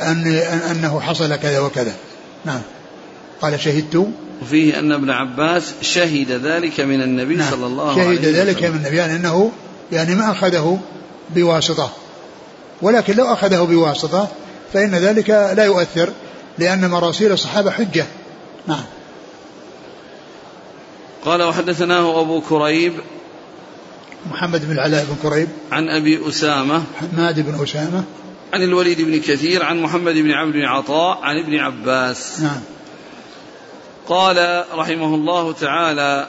[0.00, 0.26] أن
[0.70, 1.94] أنه حصل كذا وكذا.
[2.44, 2.60] نعم.
[3.42, 4.08] قال شهدت.
[4.42, 7.50] وفيه أن ابن عباس شهد ذلك من النبي نعم.
[7.50, 8.16] صلى الله عليه وسلم.
[8.16, 9.52] شهد ذلك من النبي يعني أنه
[9.92, 10.78] يعني ما أخذه
[11.34, 11.92] بواسطة.
[12.82, 14.28] ولكن لو أخذه بواسطة
[14.72, 16.12] فإن ذلك لا يؤثر
[16.58, 18.06] لأن مراسيل الصحابة حجة.
[18.66, 18.84] نعم.
[21.24, 22.92] قال وحدثناه أبو كريب.
[24.30, 25.48] محمد بن العلاء بن كريب.
[25.72, 26.82] عن أبي أسامة.
[27.00, 28.04] حماد بن أسامة.
[28.52, 32.40] عن الوليد بن كثير عن محمد بن عمرو بن عطاء عن ابن عباس.
[32.40, 32.60] نعم.
[34.08, 36.28] قال رحمه الله تعالى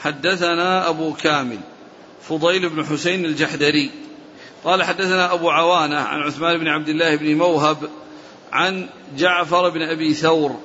[0.00, 1.58] حدثنا أبو كامل
[2.28, 3.90] فضيل بن حسين الجحدري.
[4.64, 7.76] قال حدثنا أبو عوانة عن عثمان بن عبد الله بن موهب
[8.52, 10.56] عن جعفر بن أبي ثور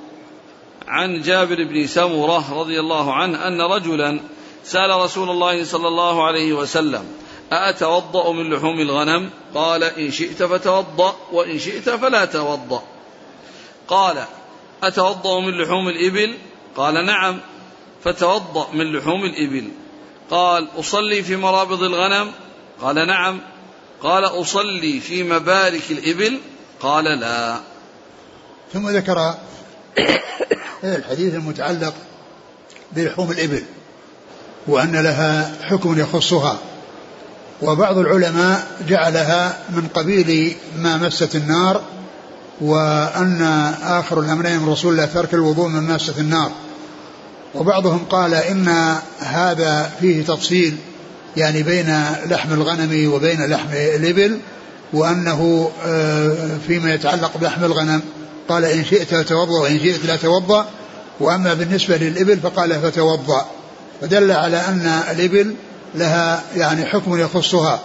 [0.88, 4.20] عن جابر بن سمرة رضي الله عنه أن رجلا
[4.64, 7.04] سأل رسول الله صلى الله عليه وسلم
[7.52, 12.82] أأتوضأ من لحوم الغنم؟ قال إن شئت فتوضأ وإن شئت فلا توضأ.
[13.88, 14.24] قال
[14.82, 16.34] أتوضأ من لحوم الإبل؟
[16.76, 17.40] قال نعم
[18.04, 19.68] فتوضأ من لحوم الإبل.
[20.30, 22.32] قال أصلي في مرابض الغنم؟
[22.82, 23.40] قال نعم.
[24.02, 26.38] قال أصلي في مبارك الإبل؟
[26.80, 27.60] قال لا.
[28.72, 29.34] ثم ذكر
[30.84, 31.94] الحديث المتعلق
[32.92, 33.64] بلحوم الإبل
[34.66, 36.58] وأن لها حكم يخصها.
[37.64, 41.80] وبعض العلماء جعلها من قبيل ما مست النار
[42.60, 43.42] وأن
[43.82, 46.50] آخر الأمرين من رسول الله ترك الوضوء من ماسة النار.
[47.54, 50.76] وبعضهم قال إن هذا فيه تفصيل
[51.36, 54.38] يعني بين لحم الغنم وبين لحم الإبل
[54.92, 58.00] وأنه آه، فيما يتعلق بلحم الغنم.
[58.48, 60.66] قال إن شئت توضأ وإن شئت لا توضأ.
[61.20, 63.46] وأما بالنسبة للإبل فقال فتوضأ.
[64.00, 65.54] فدل على أن الإبل
[65.94, 67.80] لها يعني حكم يخصها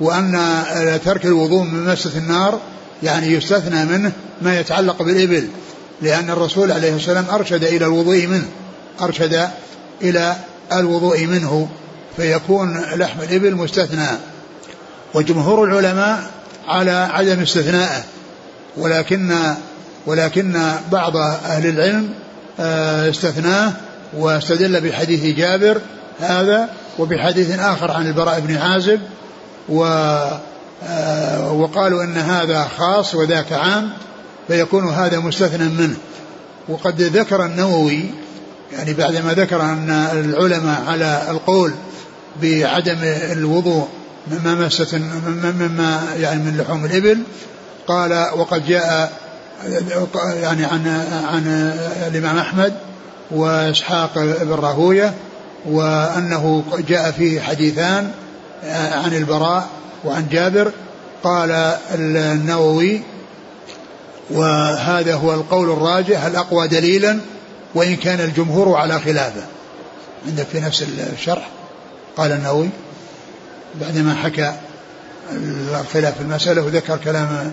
[0.00, 0.32] وأن
[1.04, 2.60] ترك الوضوء من مسة النار
[3.02, 5.48] يعني يستثنى منه ما يتعلق بالإبل
[6.02, 8.48] لأن الرسول عليه السلام أرشد إلى الوضوء منه
[9.00, 9.48] أرشد
[10.02, 10.36] إلى
[10.72, 11.68] الوضوء منه
[12.16, 14.06] فيكون لحم الإبل مستثنى.
[15.14, 16.30] وجمهور العلماء
[16.68, 18.04] على عدم استثنائه
[18.76, 19.34] ولكن
[20.06, 22.08] ولكن بعض أهل العلم
[22.60, 23.72] آه، استثناه
[24.16, 25.80] واستدل بحديث جابر
[26.20, 29.00] هذا وبحديث آخر عن البراء بن عازب
[29.68, 29.84] و
[30.84, 33.90] آه، وقالوا أن هذا خاص وذاك عام
[34.48, 35.96] فيكون هذا مستثنى منه.
[36.68, 38.04] وقد ذكر النووي
[38.72, 41.72] يعني بعدما ذكر أن العلماء على القول
[42.42, 42.98] بعدم
[43.32, 43.88] الوضوء
[44.30, 44.94] مما مست
[45.34, 47.22] مما يعني من لحوم الإبل
[47.88, 49.12] قال وقد جاء
[50.42, 50.86] يعني عن
[51.28, 51.72] عن
[52.06, 52.74] الإمام أحمد
[53.30, 55.14] وإسحاق بن راهوية
[55.66, 58.10] وأنه جاء فيه حديثان
[58.92, 59.68] عن البراء
[60.04, 60.72] وعن جابر
[61.24, 61.50] قال
[61.94, 63.02] النووي
[64.30, 67.18] وهذا هو القول الراجح الأقوى دليلا
[67.74, 69.42] وإن كان الجمهور على خلافه.
[70.26, 71.48] عندك في نفس الشرح
[72.16, 72.68] قال النووي.
[73.80, 74.52] بعدما حكى
[75.32, 77.52] الخلاف في المسألة وذكر كلام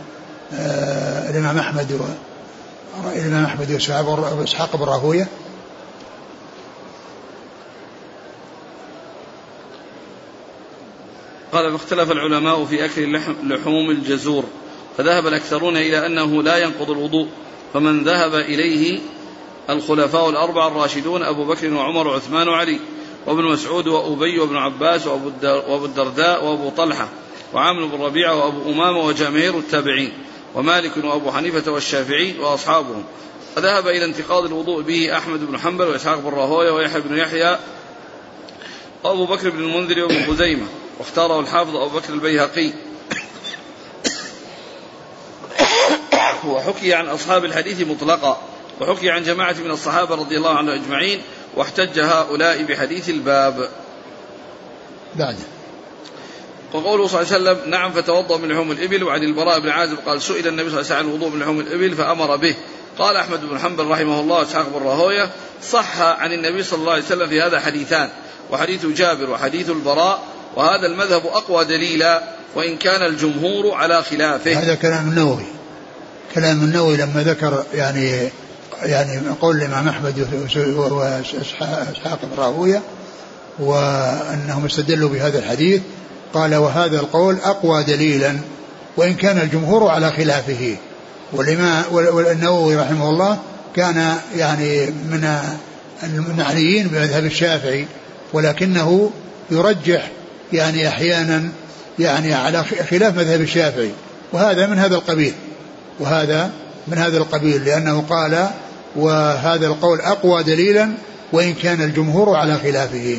[0.54, 2.02] آه، الإمام أحمد
[3.15, 3.71] الإمام أحمد
[4.39, 5.28] وإسحاق بن راهوية
[11.53, 14.43] قال اختلف العلماء في أكل لحوم الجزور
[14.97, 17.27] فذهب الأكثرون إلى أنه لا ينقض الوضوء
[17.73, 18.99] فمن ذهب إليه
[19.69, 22.79] الخلفاء الأربعة الراشدون أبو بكر وعمر وعثمان وعلي
[23.27, 27.07] وابن مسعود وأبي وابن عباس وأبو الدرداء وأبو طلحة
[27.53, 30.11] وعامر بن ربيعة وأبو أمامة وجماهير التابعين
[30.55, 33.03] ومالك وأبو حنيفة والشافعي وأصحابهم.
[33.57, 37.59] وذهب إلى انتقاض الوضوء به أحمد بن حنبل وإسحاق بن راهوية ويحيى بن يحيى
[39.03, 40.65] وأبو بكر بن المنذر وابن خزيمة.
[40.99, 42.71] واختاره الحافظ أبو بكر البيهقي.
[46.47, 48.41] وحكي عن أصحاب الحديث مطلقا
[48.82, 51.21] وحكي عن جماعة من الصحابة رضي الله عنهم أجمعين
[51.56, 53.69] واحتج هؤلاء بحديث الباب.
[55.15, 55.36] بعد.
[56.73, 60.21] وقوله صلى الله عليه وسلم نعم فتوضأ من لحوم الإبل وعن البراء بن عازب قال
[60.21, 62.56] سئل النبي صلى الله عليه وسلم عن الوضوء من لحوم الإبل فأمر به.
[62.99, 65.29] قال أحمد بن حنبل رحمه الله وإسحاق بن راهوية
[65.63, 68.10] صح عن النبي صلى الله عليه وسلم في هذا حديثان
[68.51, 70.23] وحديث جابر وحديث البراء
[70.55, 72.23] وهذا المذهب أقوى دليلا
[72.55, 74.59] وإن كان الجمهور على خلافه.
[74.59, 75.45] هذا كلام النووي.
[76.35, 78.29] كلام النووي لما ذكر يعني
[78.83, 82.81] يعني قول الإمام أحمد وإسحاق بن راهوية
[83.59, 85.81] وأنهم استدلوا بهذا الحديث
[86.33, 88.37] قال وهذا القول أقوى دليلا
[88.97, 90.77] وإن كان الجمهور على خلافه.
[91.33, 93.39] والإمام والنووي رحمه الله
[93.75, 95.39] كان يعني من
[96.03, 97.87] المعنيين بمذهب الشافعي
[98.33, 99.11] ولكنه
[99.51, 100.11] يرجح
[100.53, 101.49] يعني أحيانا
[101.99, 103.91] يعني على خلاف مذهب الشافعي
[104.33, 105.33] وهذا من هذا القبيل
[105.99, 106.51] وهذا
[106.87, 108.47] من هذا القبيل لأنه قال
[108.95, 110.93] وهذا القول أقوى دليلا
[111.33, 113.17] وإن كان الجمهور على خلافه.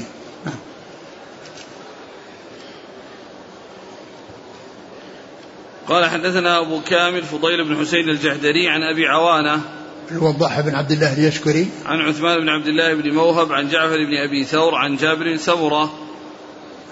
[5.89, 9.61] قال حدثنا أبو كامل فضيل بن حسين الجحدري عن أبي عوانة
[10.11, 11.69] الوضاح بن عبد الله اليشكري.
[11.87, 16.04] عن عثمان بن عبد الله بن موهب عن جعفر بن أبي ثور عن جابر سمرة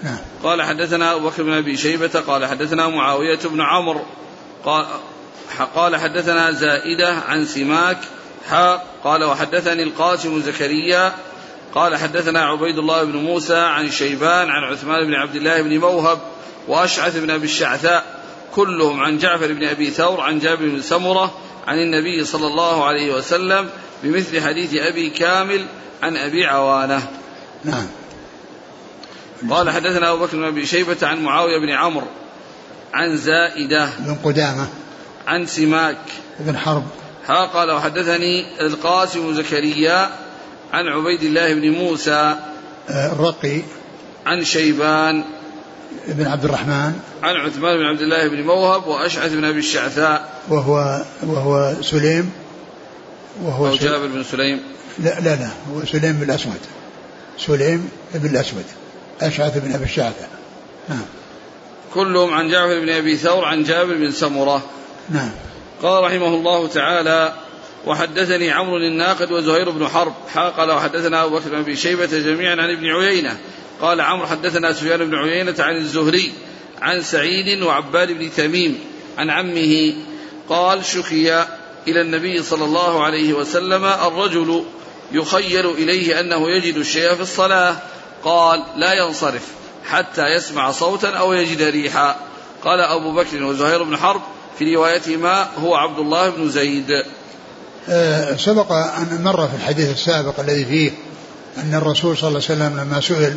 [0.03, 0.17] نعم.
[0.43, 4.05] قال حدثنا أبو بكر بن أبي شيبة قال حدثنا معاوية بن عمرو
[4.65, 4.85] قال
[5.75, 7.97] قال حدثنا زائدة عن سماك
[8.49, 11.13] حاء قال وحدثني القاسم زكريا
[11.75, 16.19] قال حدثنا عبيد الله بن موسى عن شيبان عن عثمان بن عبد الله بن موهب
[16.67, 18.23] وأشعث بن أبي الشعثاء
[18.55, 21.37] كلهم عن جعفر بن أبي ثور عن جابر بن سمرة
[21.67, 23.69] عن النبي صلى الله عليه وسلم
[24.03, 25.65] بمثل حديث أبي كامل
[26.03, 27.07] عن أبي عوانة
[27.63, 27.87] نعم
[29.49, 32.07] قال حدثنا أبو بكر بن أبي شيبة عن معاوية بن عمرو
[32.93, 34.67] عن زائدة بن قدامة.
[35.27, 35.97] عن سماك
[36.39, 36.83] بن حرب.
[37.27, 40.09] ها قال وحدثني القاسم زكريا
[40.73, 42.35] عن عبيد الله بن موسى
[42.89, 43.61] آه، الرقي.
[44.25, 45.23] عن شيبان
[46.07, 46.93] بن عبد الرحمن.
[47.23, 50.41] عن عثمان بن عبد الله بن موهب وأشعث بن أبي الشعثاء.
[50.49, 52.31] وهو وهو سليم.
[53.43, 54.61] وهو أو جابر بن سليم.
[54.99, 56.59] لا لا لا هو سليم بن الأسود
[57.37, 58.65] سليم بن الأسود
[59.27, 60.29] أشعث بن أبي الشعثاء
[60.89, 61.05] نعم.
[61.93, 64.63] كلهم عن جعفر بن أبي ثور عن جابر بن سمرة.
[65.09, 65.31] نعم.
[65.81, 67.33] قال رحمه الله تعالى
[67.85, 70.13] وحدثني عمرو الناقد وزهير بن حرب.
[70.57, 73.37] قال وحدثنا أبو بكر بن أبي شيبة جميعا عن ابن عيينة.
[73.81, 76.31] قال عمرو حدثنا سفيان بن عيينة عن الزهري
[76.81, 78.79] عن سعيد وعباد بن تميم
[79.17, 79.93] عن عمه.
[80.49, 81.45] قال شكي
[81.87, 84.63] إلى النبي صلى الله عليه وسلم الرجل
[85.11, 87.75] يخيل إليه أنه يجد الشيء في الصلاة.
[88.23, 89.47] قال لا ينصرف
[89.85, 92.15] حتى يسمع صوتا أو يجد ريحا.
[92.63, 94.21] قال أبو بكر وزهير بن حرب
[94.59, 97.03] في روايتهما هو عبد الله بن زيد.
[97.89, 100.91] أه سبق أن مر في الحديث السابق الذي فيه
[101.57, 103.35] أن الرسول صلى الله عليه وسلم لما سئل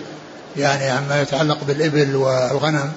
[0.57, 2.92] يعني عما يتعلق بالإبل والغنم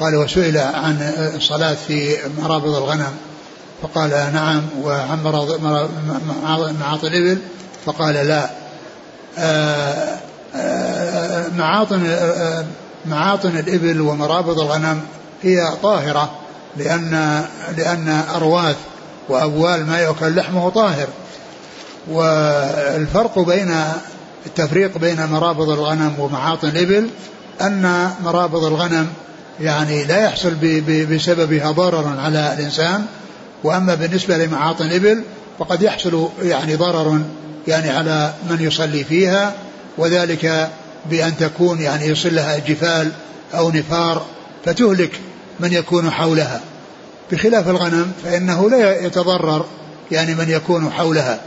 [0.00, 3.16] قال وسئل عن الصلاة في مرابض الغنم
[3.82, 5.22] فقال نعم وعن
[6.80, 7.38] معاطي الإبل
[7.86, 8.50] فقال لا.
[9.38, 10.18] آه، آه،
[11.56, 12.64] معاطن آه،
[13.06, 15.00] معاطن الإبل ومرابض الغنم
[15.42, 16.30] هي طاهرة
[16.76, 17.44] لأن
[17.76, 18.76] لأن أرواث
[19.28, 21.08] وأبوال ما يؤكل لحمه طاهر.
[22.08, 23.74] والفرق بين
[24.46, 27.08] التفريق بين مرابض الغنم ومعاطن الإبل
[27.60, 29.08] أن مرابض الغنم
[29.60, 30.54] يعني لا يحصل
[31.10, 33.04] بسببها ضرر على الإنسان
[33.64, 35.22] وأما بالنسبة لمعاطن الإبل
[35.58, 37.20] فقد يحصل يعني ضرر
[37.68, 39.52] يعني على من يصلي فيها
[39.98, 40.70] وذلك
[41.10, 43.10] بأن تكون يعني يصل لها جفال
[43.54, 44.22] أو نفار
[44.64, 45.20] فتهلك
[45.60, 46.60] من يكون حولها.
[47.32, 49.64] بخلاف الغنم فإنه لا يتضرر
[50.10, 51.40] يعني من يكون حولها.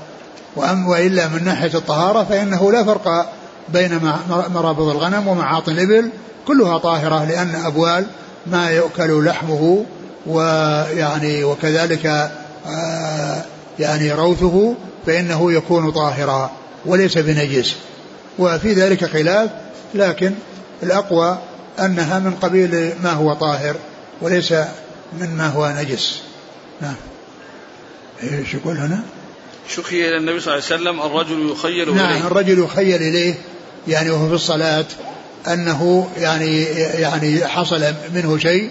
[0.56, 3.34] وأم وإلا من ناحية الطهارة فإنه لا فرق
[3.70, 6.10] بين مرابض الغنم ومعاطن الإبل
[6.48, 8.06] كلها طاهرة لأن أبوال
[8.48, 9.86] ما يؤكل لحمه
[10.28, 12.32] ويعني وكذلك
[12.68, 13.44] آه،
[13.80, 14.76] يعني روثه
[15.06, 16.52] فإنه يكون طاهرا
[16.86, 17.76] وليس بنجس.
[18.40, 19.50] وفي ذلك خلاف
[19.94, 20.34] لكن
[20.84, 21.40] الأقوى
[21.80, 23.76] أنها من قبيل ما هو طاهر
[24.22, 24.52] وليس
[25.20, 26.22] من ما هو نجس.
[26.82, 26.96] نعم.
[28.24, 29.04] إيش يقول هنا؟
[29.70, 32.20] شكي إلى النبي صلى الله عليه وسلم الرجل يخيل نعم إليه.
[32.20, 33.36] نعم الرجل يخيل إليه
[33.88, 34.86] يعني وهو في الصلاة
[35.48, 38.70] أنه يعني يعني حصل منه شيء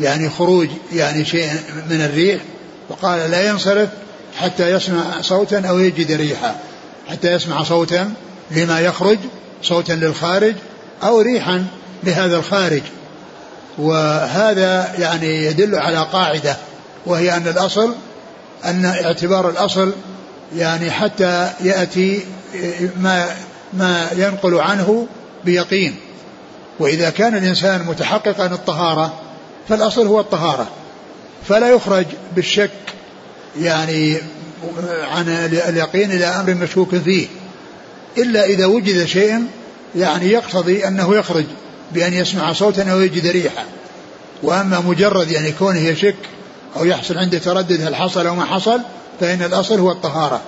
[0.00, 1.50] يعني خروج يعني شيء
[1.90, 2.42] من الريح
[2.88, 3.88] وقال لا ينصرف
[4.36, 6.60] حتى يسمع صوتا أو يجد ريحا
[7.08, 8.12] حتى يسمع صوتا
[8.50, 9.18] لما يخرج
[9.62, 10.54] صوتا للخارج
[11.02, 11.66] أو ريحا
[12.04, 12.82] لهذا الخارج.
[13.78, 16.56] وهذا يعني يدل على قاعدة
[17.06, 17.94] وهي أن الأصل
[18.64, 19.92] أن اعتبار الأصل
[20.56, 22.20] يعني حتى يأتي
[22.96, 23.26] ما
[23.72, 25.06] ما ينقل عنه
[25.44, 25.96] بيقين.
[26.78, 29.20] وإذا كان الإنسان متحققا الطهارة
[29.68, 30.66] فالأصل هو الطهارة.
[31.48, 32.06] فلا يخرج
[32.36, 32.70] بالشك
[33.60, 34.16] يعني
[35.10, 35.28] عن
[35.68, 37.26] اليقين إلى أمر مشكوك فيه.
[38.18, 39.46] إلا إذا وجد شيء
[39.96, 41.44] يعني يقتضي أنه يخرج
[41.92, 43.64] بأن يسمع صوتا أو يجد ريحا.
[44.42, 46.16] وأما مجرد يعني كونه يشك
[46.76, 48.80] أو يحصل عنده تردد هل حصل أو ما حصل
[49.20, 50.40] فإن الأصل هو الطهارة.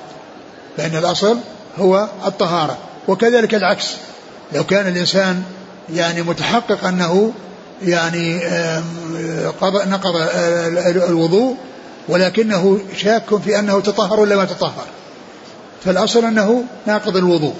[0.76, 1.38] فإن الأصل
[1.78, 2.78] هو الطهارة.
[3.08, 3.86] وكذلك العكس.
[4.52, 5.42] لو كان الإنسان
[5.94, 7.32] يعني متحقق أنه
[7.82, 8.40] يعني
[9.64, 10.16] نقض
[11.08, 11.56] الوضوء
[12.08, 14.86] ولكنه شاك في أنه تطهر ولا ما تطهر.
[15.84, 17.54] فالأصل أنه ناقض الوضوء.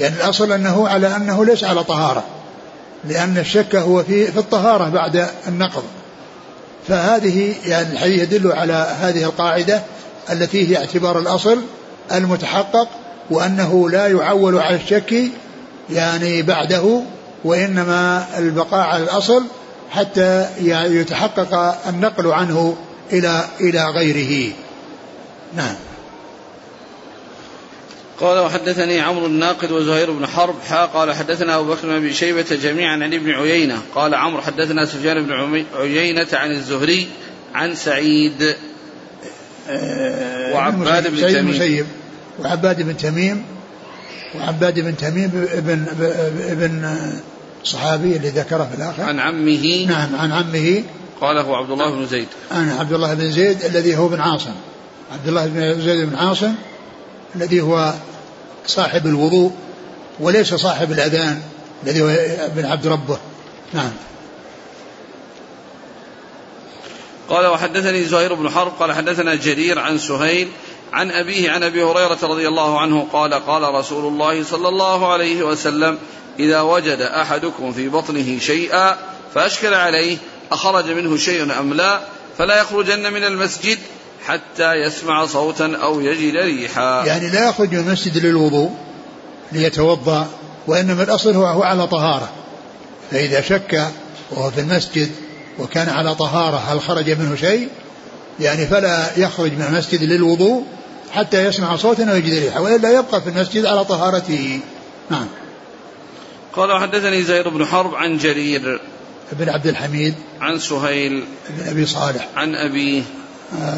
[0.00, 2.24] يعني الأصل أنه على أنه ليس على طهارة.
[3.04, 5.82] لأن الشك هو في في الطهارة بعد النقض.
[6.88, 9.82] فهذه يعني الحديث يدل على هذه القاعدة
[10.32, 11.58] التي هي اعتبار الأصل
[12.12, 12.88] المتحقق
[13.30, 15.14] وأنه لا يعول على الشك
[15.90, 17.02] يعني بعده
[17.44, 19.44] وإنما البقاء على الأصل
[19.90, 22.76] حتى يتحقق النقل عنه
[23.12, 24.52] إلى إلى غيره.
[25.56, 25.74] نعم.
[28.20, 32.46] قال وحدثني عمرو الناقد وزهير بن حرب حا قال حدثنا أبو بكر بن أبي شيبة
[32.62, 33.82] جميعا عن ابن عيينة.
[33.94, 37.06] قال عمرو حدثنا سفيان بن عيينة عن الزهري
[37.54, 38.54] عن سعيد.
[39.68, 41.86] آه، وعباد بن تميم.
[42.38, 43.44] وعباد بن تميم.
[44.34, 45.86] وعباد بن تميم ابن
[46.40, 46.96] ابن
[47.64, 49.02] صحابي اللي ذكره في الآخر.
[49.02, 49.86] عن عمه.
[49.88, 50.82] نعم عن عمه.
[51.20, 52.28] قاله عبد الله بن زيد.
[52.50, 54.54] عن عبد الله بن زيد الذي هو بن عاصم.
[55.12, 56.54] عبد الله بن زيد بن عاصم
[57.36, 57.94] الذي هو
[58.66, 59.52] صاحب الوضوء
[60.20, 61.42] وليس صاحب الأذان
[61.84, 62.08] الذي هو
[62.46, 63.18] ابن عبد ربه.
[63.72, 63.92] نعم.
[67.28, 70.48] قال وحدثني زهير بن حرب قال حدثنا جرير عن سهيل
[70.92, 75.42] عن أبيه عن أبي هريرة رضي الله عنه قال قال رسول الله صلى الله عليه
[75.42, 75.98] وسلم
[76.38, 78.96] إذا وجد أحدكم في بطنه شيئا
[79.34, 80.16] فأشكل عليه
[80.52, 82.00] أخرج منه شيء أم لا
[82.38, 83.78] فلا يخرجن من المسجد
[84.26, 87.04] حتى يسمع صوتا أو يجد ريحا.
[87.06, 88.70] يعني لا يخرج من المسجد للوضوء
[89.52, 90.28] ليتوضأ
[90.66, 92.28] وإنما الأصل هو, على طهارة.
[93.10, 93.88] فإذا شك
[94.30, 95.10] وهو في المسجد
[95.58, 97.68] وكان على طهارة هل خرج منه شيء؟
[98.40, 100.64] يعني فلا يخرج من المسجد للوضوء
[101.12, 104.60] حتى يسمع صوتا ويجد ريحه وإلا يبقى في المسجد على طهارته.
[105.10, 105.26] نعم.
[106.52, 108.80] قال وحدثني زهير بن حرب عن جرير
[109.32, 113.29] بن عبد الحميد عن سهيل بن أبي صالح عن ابيه آه،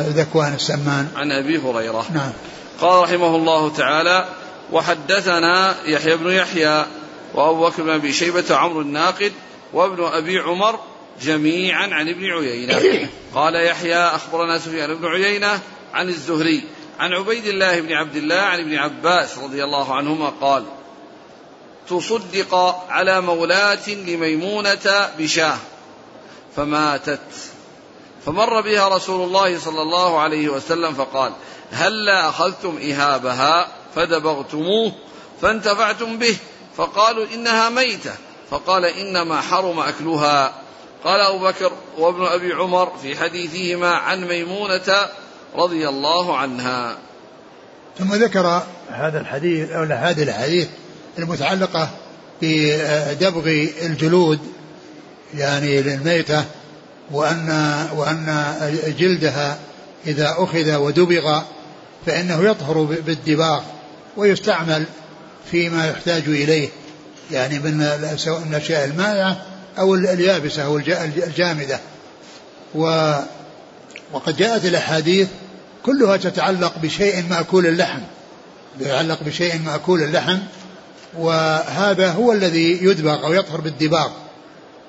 [0.08, 1.08] ذكوان السمان.
[1.16, 2.06] عن أبي هريرة.
[2.14, 2.32] نعم.
[2.80, 4.28] قال رحمه الله تعالى
[4.72, 6.86] وحدثنا يحيى بن يحيى
[7.34, 9.32] وأبو بكر بن أبي شيبة عمرو الناقد
[9.72, 10.78] وابن أبي عمر
[11.22, 13.08] جميعا عن ابن عيينة.
[13.34, 15.60] قال يحيى أخبرنا سفيان بن عيينة
[15.94, 16.64] عن الزهري
[16.98, 20.64] عن عبيد الله بن عبد الله عن ابن عباس رضي الله عنهما قال
[21.88, 22.54] تصدق
[22.88, 25.58] على مولاة لميمونة بشاه
[26.56, 27.51] فماتت
[28.26, 31.32] فمر بها رسول الله صلى الله عليه وسلم فقال
[31.72, 34.92] هلا أخذتم إهابها فدبغتموه
[35.42, 36.36] فانتفعتم به؟
[36.76, 38.12] فقالوا إنها ميتة.
[38.50, 40.54] فقال إنما حرم أكلها.
[41.04, 45.08] قال أبو بكر وابن أبي عمر في حديثهما عن ميمونة
[45.56, 46.98] رضي الله عنها.
[47.98, 50.68] ثم ذكر هذا الحديث أو هذه الحديث
[51.18, 51.90] المتعلقة
[52.42, 53.46] بدبغ
[53.82, 54.40] الجلود
[55.34, 56.44] يعني للميتة
[57.12, 57.48] وأن
[57.94, 58.54] وأن
[58.98, 59.58] جلدها
[60.06, 61.42] إذا أخذ ودبغ
[62.06, 63.62] فإنه يطهر بالدباغ
[64.16, 64.84] ويستعمل
[65.50, 66.68] فيما يحتاج إليه
[67.30, 67.82] يعني من
[68.50, 69.42] الأشياء المائعة
[69.78, 70.76] أو اليابسة أو
[71.26, 71.80] الجامدة.
[72.74, 73.12] و
[74.12, 75.28] وقد جاءت الأحاديث
[75.86, 78.00] كلها تتعلق بشيء مأكول اللحم
[78.80, 80.38] يتعلق بشيء مأكول اللحم
[81.18, 84.10] وهذا هو الذي يدبغ أو يطهر بالدباغ.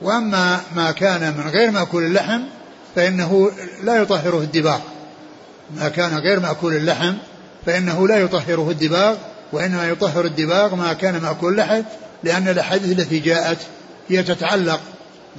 [0.01, 2.41] وأما ما كان من غير مأكول اللحم
[2.95, 3.51] فإنه
[3.83, 4.79] لا يطهره الدباغ.
[5.77, 7.13] ما كان غير مأكول اللحم
[7.65, 9.15] فإنه لا يطهره الدباغ
[9.51, 11.81] وإنما يطهر الدباغ ما كان مأكول اللحم
[12.23, 13.57] لأن الأحاديث التي جاءت
[14.09, 14.79] هي تتعلق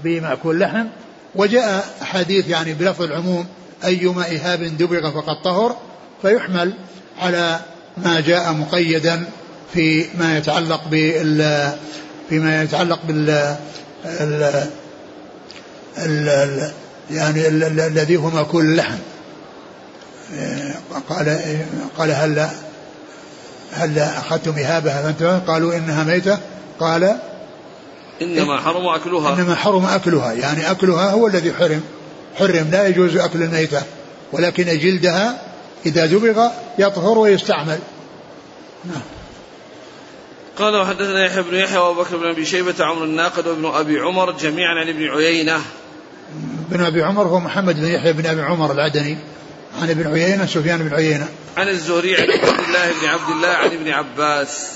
[0.05, 0.87] بمأكول اللحم.
[1.35, 3.47] وجاء أحاديث يعني بلفظ العموم
[3.85, 5.77] أيما إهاب دبغ فقد طهر
[6.23, 6.75] فيحمل
[7.21, 7.61] على
[7.97, 9.25] ما جاء مقيدا
[9.75, 11.73] في ما يتعلق بال
[12.29, 13.57] فيما يتعلق بال
[14.05, 14.67] ال
[15.99, 16.71] ال
[17.11, 18.99] يعني الذي هو مأكول اللحم
[21.09, 21.39] قال
[21.99, 22.49] قال هل
[23.73, 26.39] هل أخذتم إهابها فأنتم قالوا إنها ميتة.
[26.81, 27.17] قال
[28.23, 29.35] إنما حرم أكلها.
[29.35, 30.33] إنما حرم أكلها.
[30.33, 31.83] يعني أكلها هو الذي حرم.
[32.39, 33.83] حرم لا يجوز أكل الميتة.
[34.33, 35.39] ولكن جلدها
[35.87, 36.49] إذا دبغ
[36.79, 37.79] يطهر ويستعمل.
[38.85, 39.03] نعم.
[40.59, 44.31] قال وحدثنا يحيى بن يحيى وابو بكر بن أبي شيبة عمرو الناقد وابن أبي عمر
[44.31, 45.61] جميعا عن ابن عيينة.
[46.71, 49.19] بن أبي عمر هو محمد بن يحيى بن أبي عمر العدني
[49.83, 51.29] عن ابن عيينة سفيان بن عيينة.
[51.57, 54.71] عن الزهري عن عبد الله بن عبد الله عن ابن عباس.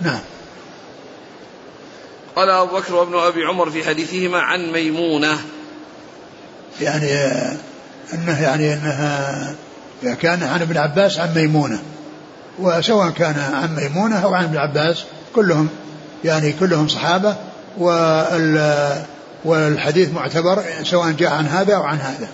[0.00, 0.20] نعم.
[2.36, 5.38] قال أبو بكر وابن أبي عمر في حديثهما عن ميمونة.
[6.80, 7.06] يعني
[8.14, 9.56] إنه يعني إنها
[10.20, 11.82] كان عن ابن عباس عن ميمونة.
[12.62, 15.04] وسواء كان عن ميمونة أو عن ابن عباس
[15.34, 15.68] كلهم
[16.24, 17.36] يعني كلهم صحابة
[19.44, 22.28] والحديث معتبر سواء جاء عن هذا أو عن هذا.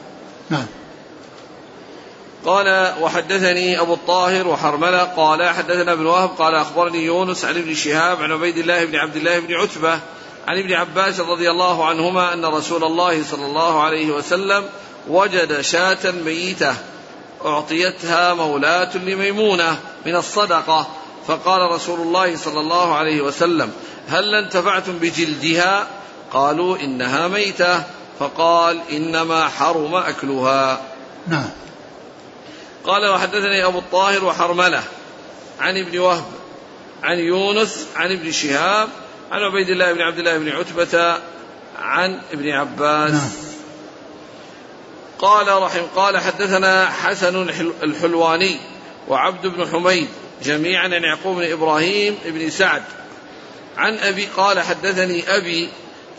[0.51, 0.67] نعم.
[2.47, 8.23] قال وحدثني أبو الطاهر وحرملة قال حدثنا ابن وهب قال أخبرني يونس عن ابن شهاب
[8.23, 9.99] عن عبيد الله بن عبد الله بن عتبة
[10.47, 14.65] عن ابن عباس رضي الله عنهما أن رسول الله صلى الله عليه وسلم
[15.09, 16.75] وجد شاة ميتة.
[17.45, 20.87] أعطيتها مولاة لميمونة من الصدقة.
[21.27, 23.73] فقال رسول الله صلى الله عليه وسلم
[24.09, 25.87] هل انتفعتم بجلدها؟
[26.33, 27.83] قالوا إنها ميتة.
[28.19, 30.81] فقال إنما حرم أكلها.
[31.27, 31.51] نعم.
[32.85, 34.83] قال وحدثني أبو الطاهر وحرملة
[35.61, 36.25] عن ابن وهب
[37.03, 38.89] عن يونس عن ابن شهاب
[39.31, 41.19] عن عبيد الله بن عبد الله بن عتبة
[41.79, 43.11] عن ابن عباس.
[43.11, 43.31] نعم.
[45.19, 47.49] قال رحم قال حدثنا حسن
[47.83, 48.57] الحلواني
[49.09, 50.09] وعبد بن حميد
[50.45, 52.83] جميعا عن يعقوب بن إبراهيم بن سعد.
[53.77, 55.69] عن أبي قال حدثني أبي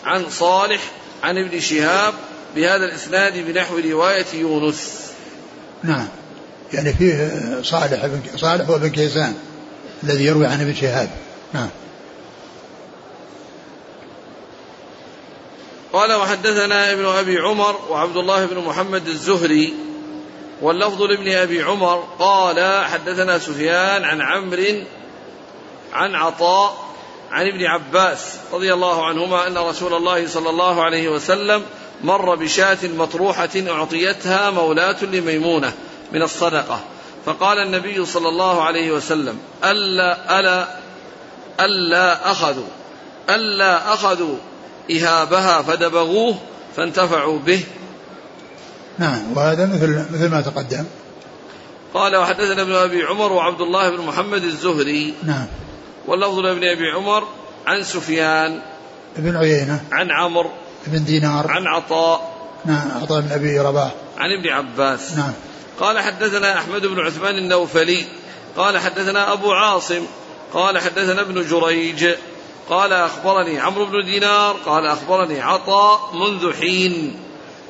[0.06, 0.82] عن صالح
[1.24, 2.14] عن ابن شهاب
[2.56, 5.12] بهذا الإسناد بنحو رواية يونس.
[5.84, 6.08] نعم.
[6.74, 7.32] يعني فيه
[7.64, 9.34] صالح بن صالح وابن كيسان
[10.04, 11.10] الذي يروي عن ابن شهاب.
[11.54, 11.70] نعم.
[15.94, 19.74] قال وحدثنا ابن أبي عمر وعبد الله بن محمد الزهري
[20.62, 24.84] واللفظ لابن أبي عمر قال حدثنا سفيان عن عمرو
[25.94, 26.90] عن عطاء
[27.32, 31.66] عن ابن عباس رضي الله عنهما أن رسول الله صلى الله عليه وسلم
[32.04, 35.74] مر بشاة مطروحة أعطيتها مولاة لميمونة
[36.12, 36.80] من الصدقة.
[37.26, 40.68] فقال النبي صلى الله عليه وسلم ألا ألا
[41.60, 42.68] ألا أخذوا
[43.30, 44.38] ألا أخذوا
[44.92, 46.36] إهابها فدبغوه
[46.76, 47.64] فانتفعوا به.
[49.00, 50.86] نعم وهذا مثل مثل ما تقدم.
[51.94, 55.14] قال وحدثنا ابن أبي عمر وعبد الله بن محمد الزهري.
[55.24, 55.48] نعم.
[56.08, 57.24] واللفظ لابن أبي عمر
[57.68, 58.62] عن سفيان.
[59.18, 59.84] بن عيينة.
[59.92, 60.50] عن عمرو.
[60.88, 61.52] بن دينار.
[61.52, 62.36] عن عطاء.
[62.66, 63.92] نعم عطاء بن أبي رباح.
[64.18, 65.18] عن ابن عباس.
[65.18, 65.34] نعم.
[65.80, 68.06] قال حدثنا أحمد بن عثمان النوفلي.
[68.58, 70.02] قال حدثنا أبو عاصم.
[70.54, 72.06] قال حدثنا ابن جريج.
[72.70, 77.20] قال أخبرني عمرو بن دينار قال أخبرني عطاء منذ حين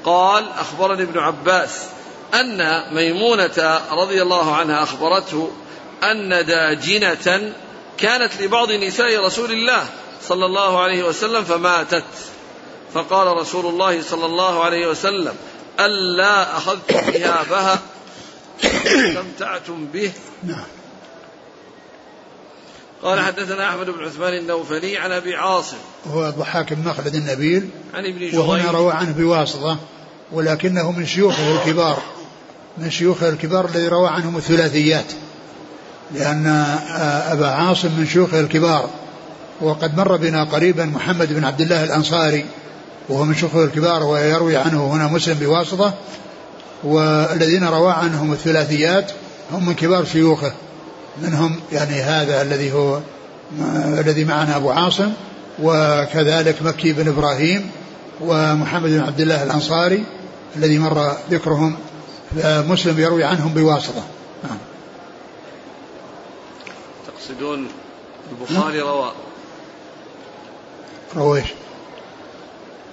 [0.06, 1.86] قال أخبرني ابن عباس
[2.34, 5.52] أن ميمونة رضي الله عنها أخبرته
[6.04, 7.54] أن داجنة
[7.98, 9.86] كانت لبعض نساء رسول الله
[10.22, 12.04] صلى الله عليه وسلم فماتت.
[12.94, 15.36] فقال رسول الله صلى الله عليه وسلم
[15.80, 17.80] ألا أخذتم إهابها
[18.64, 20.12] استمتعتم به؟
[20.44, 20.79] نعم.
[23.04, 25.78] قال حدثنا أحمد بن عثمان النوفلي عن أبي عاصم.
[26.06, 28.36] وهو الضحاك بن مخلد النبيل عن ابن جريج.
[28.36, 29.78] وهنا روى عنه بواسطة
[30.32, 31.98] ولكنه من شيوخه الكبار.
[32.78, 35.06] من شيوخه الكبار الذي روى عنهم الثلاثيات.
[36.14, 36.48] لأن
[37.32, 38.90] أبا عاصم من شيوخه الكبار.
[39.62, 42.46] وقد مر بنا قريبا محمد بن عبد الله الأنصاري.
[43.10, 45.94] وهو من شيوخه الكبار ويروي عنه هنا مسلم بواسطة.
[46.84, 49.12] والذين روى عنهم الثلاثيات
[49.52, 50.54] هم من كبار شيوخه.
[51.22, 53.00] منهم يعني هذا الذي هو
[54.00, 55.14] الذي معنا أبو عاصم
[55.64, 57.72] وكذلك مكي بن إبراهيم
[58.22, 60.04] ومحمد بن عبد الله الأنصاري
[60.56, 61.78] الذي مر ذكرهم
[62.44, 64.04] مسلم يروي عنهم بواسطة
[64.44, 64.58] نعم.
[67.08, 67.68] تقصدون
[68.32, 69.12] البخاري روى
[71.16, 71.48] روى إيش؟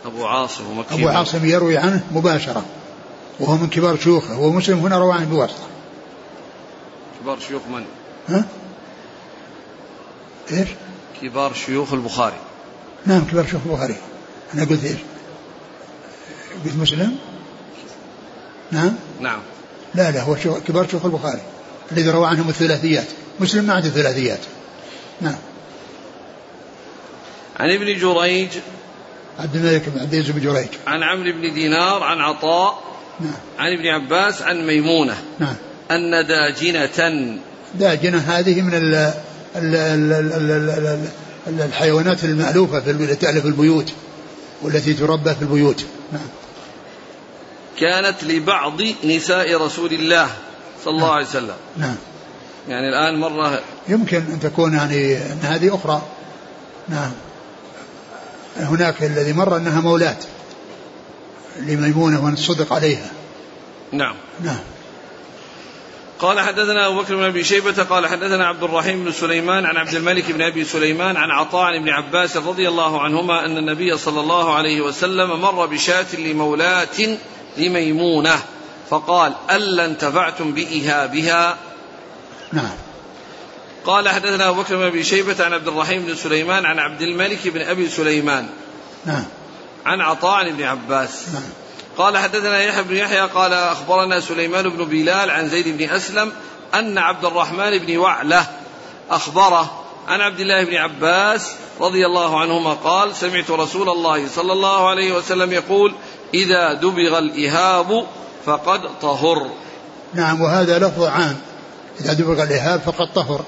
[0.06, 2.64] أبو عاصم ومكي أبو عاصم يروي عنه مباشرة
[3.40, 5.66] وهو من كبار شيوخه ومسلم هنا روى عنه بواسطة
[7.20, 7.84] كبار شيوخ من؟
[8.29, 8.45] ها؟
[10.53, 10.68] إيش؟
[11.22, 12.37] كبار شيوخ البخاري.
[13.07, 13.97] نعم كبار شيوخ البخاري.
[14.55, 14.99] أنا قلت إيش؟
[16.64, 17.18] قلت مسلم؟
[18.72, 19.39] نعم؟ نعم.
[19.95, 21.41] لا لا هو شيوخ كبار شيوخ البخاري
[21.93, 23.07] الذي روى عنهم الثلاثيات.
[23.41, 24.41] مسلم ما عنده ثلاثيات.
[25.20, 25.39] نعم.
[27.57, 28.49] عن ابن جريج.
[29.39, 30.68] عبد الملك بن عبد العزيز بن جريج.
[30.87, 32.83] عن عمرو بن دينار عن عطاء
[33.20, 33.35] نعم.
[33.59, 35.22] عن ابن عباس عن ميمونة.
[35.39, 35.57] نعم.
[35.91, 37.39] أن داجنة
[37.79, 39.14] داجنة هذه من ال
[41.47, 43.93] الحيوانات المألوفة في التي تألف البيوت
[44.62, 45.85] والتي تربى في البيوت.
[46.12, 46.29] نعم.
[47.79, 50.29] كانت لبعض نساء رسول الله
[50.85, 51.16] صلى الله نعم.
[51.16, 51.55] عليه وسلم.
[51.77, 51.97] نعم.
[52.68, 56.03] يعني الآن مرة يمكن أن تكون يعني أن هذه أخرى.
[56.89, 57.12] نعم.
[58.57, 60.16] هناك الذي مر أنها مولاة
[61.61, 63.11] لميمونة وأن صدق عليها.
[63.93, 64.14] نعم.
[64.45, 64.59] نعم.
[66.18, 69.94] قال حدثنا أبو بكر بن أبي شيبة قال حدثنا عبد الرحيم بن سليمان عن عبد
[69.94, 74.54] الملك بن أبي سليمان عن عطاء ابن عباس رضي الله عنهما أن النبي صلى الله
[74.54, 77.16] عليه وسلم مر بشاة لمولاة
[77.56, 78.42] لميمونة
[78.90, 81.56] فقال ألا انتفعتم بإهابها
[82.52, 82.76] نعم.
[83.84, 87.48] قال حدثنا أبو بكر بن أبي شيبة عن عبد الرحيم بن سليمان عن عبد الملك
[87.48, 88.46] بن أبي سليمان.
[89.06, 89.24] نعم.
[89.86, 91.28] عن عطاء ابن عباس.
[91.32, 91.42] نعم.
[91.99, 96.32] قال حدثنا يحيى بن يحيى قال أخبرنا سليمان بن بلال عن زيد بن أسلم
[96.74, 98.47] أن عبد الرحمن بن وعلة
[99.11, 104.88] أخبره عن عبد الله بن عباس رضي الله عنهما قال سمعت رسول الله صلى الله
[104.88, 105.94] عليه وسلم يقول
[106.34, 108.07] إذا دبغ الإهاب
[108.47, 109.51] فقد طهر.
[110.14, 111.36] نعم وهذا لفظ عام.
[112.01, 113.44] إذا دبغ الإهاب فقد طهر.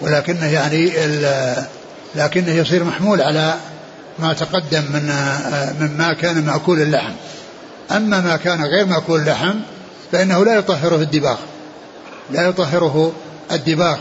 [0.00, 0.92] ولكنه يعني
[2.14, 3.54] لكنه يصير محمول على
[4.18, 5.12] ما تقدم من
[5.80, 7.12] مما كان مأكول اللحم.
[7.90, 9.54] أما ما كان غير مأكول اللحم
[10.12, 11.36] فإنه لا يطهره الدباغ.
[12.30, 13.12] لا يطهره
[13.52, 13.96] الدباغ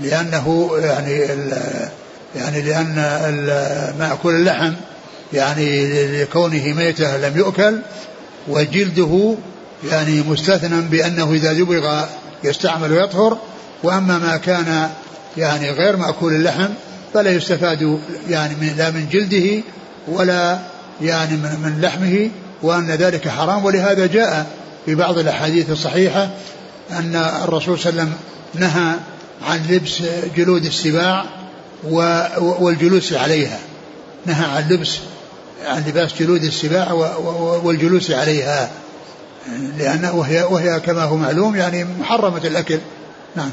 [0.00, 1.26] لأنه يعني
[2.36, 2.94] يعني لأن
[3.98, 4.72] مأكول اللحم
[5.32, 7.78] يعني لكونه ميتة لم يؤكل
[8.48, 9.34] وجلده
[9.90, 12.04] يعني مستثنى بأنه إذا دبغ
[12.44, 13.38] يستعمل ويطهر.
[13.82, 14.90] وأما ما كان
[15.36, 16.68] يعني غير مأكول اللحم
[17.14, 19.62] فلا يستفاد يعني من لا من جلده
[20.08, 20.58] ولا
[21.02, 22.30] يعني من, من لحمه.
[22.62, 23.64] وأن ذلك حرام.
[23.64, 24.46] ولهذا جاء
[24.86, 26.30] في بعض الأحاديث الصحيحة
[26.90, 28.12] أن الرسول صلى الله عليه وسلم
[28.54, 28.94] نهى
[29.42, 30.02] عن لبس
[30.36, 31.24] جلود السباع
[32.38, 33.58] والجلوس عليها.
[34.26, 34.98] نهى عن لبس
[35.66, 36.92] عن لباس جلود السباع
[37.62, 38.70] والجلوس عليها.
[39.78, 42.78] لأن وهي, وهي كما هو معلوم يعني محرمة الأكل.
[43.36, 43.50] نعم.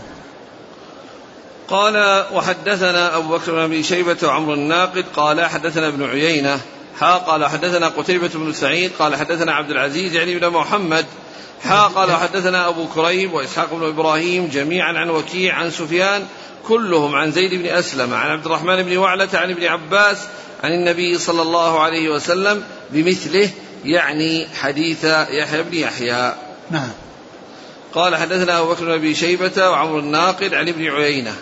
[1.68, 6.60] قال وحدثنا أبو بكر بن شيبة وعمر الناقد قال حدثنا ابن عيينة
[7.00, 11.06] حا قال حدثنا قتيبة بن سعيد قال حدثنا عبد العزيز يعني بن محمد.
[11.64, 16.26] حا قال حدثنا أبو كريب وإسحاق بن إبراهيم جميعا عن وكيع عن سفيان
[16.68, 20.18] كلهم عن زيد بن أسلم عن عبد الرحمن بن وعلة عن ابن عباس
[20.64, 23.50] عن النبي صلى الله عليه وسلم بمثله
[23.86, 26.34] يعني حديث يحيى بن يحيى.
[26.72, 26.90] نعم.
[27.94, 31.36] قال حدثنا أبو بكر بن أبي شيبة وعمر الناقد عن ابن عيينة.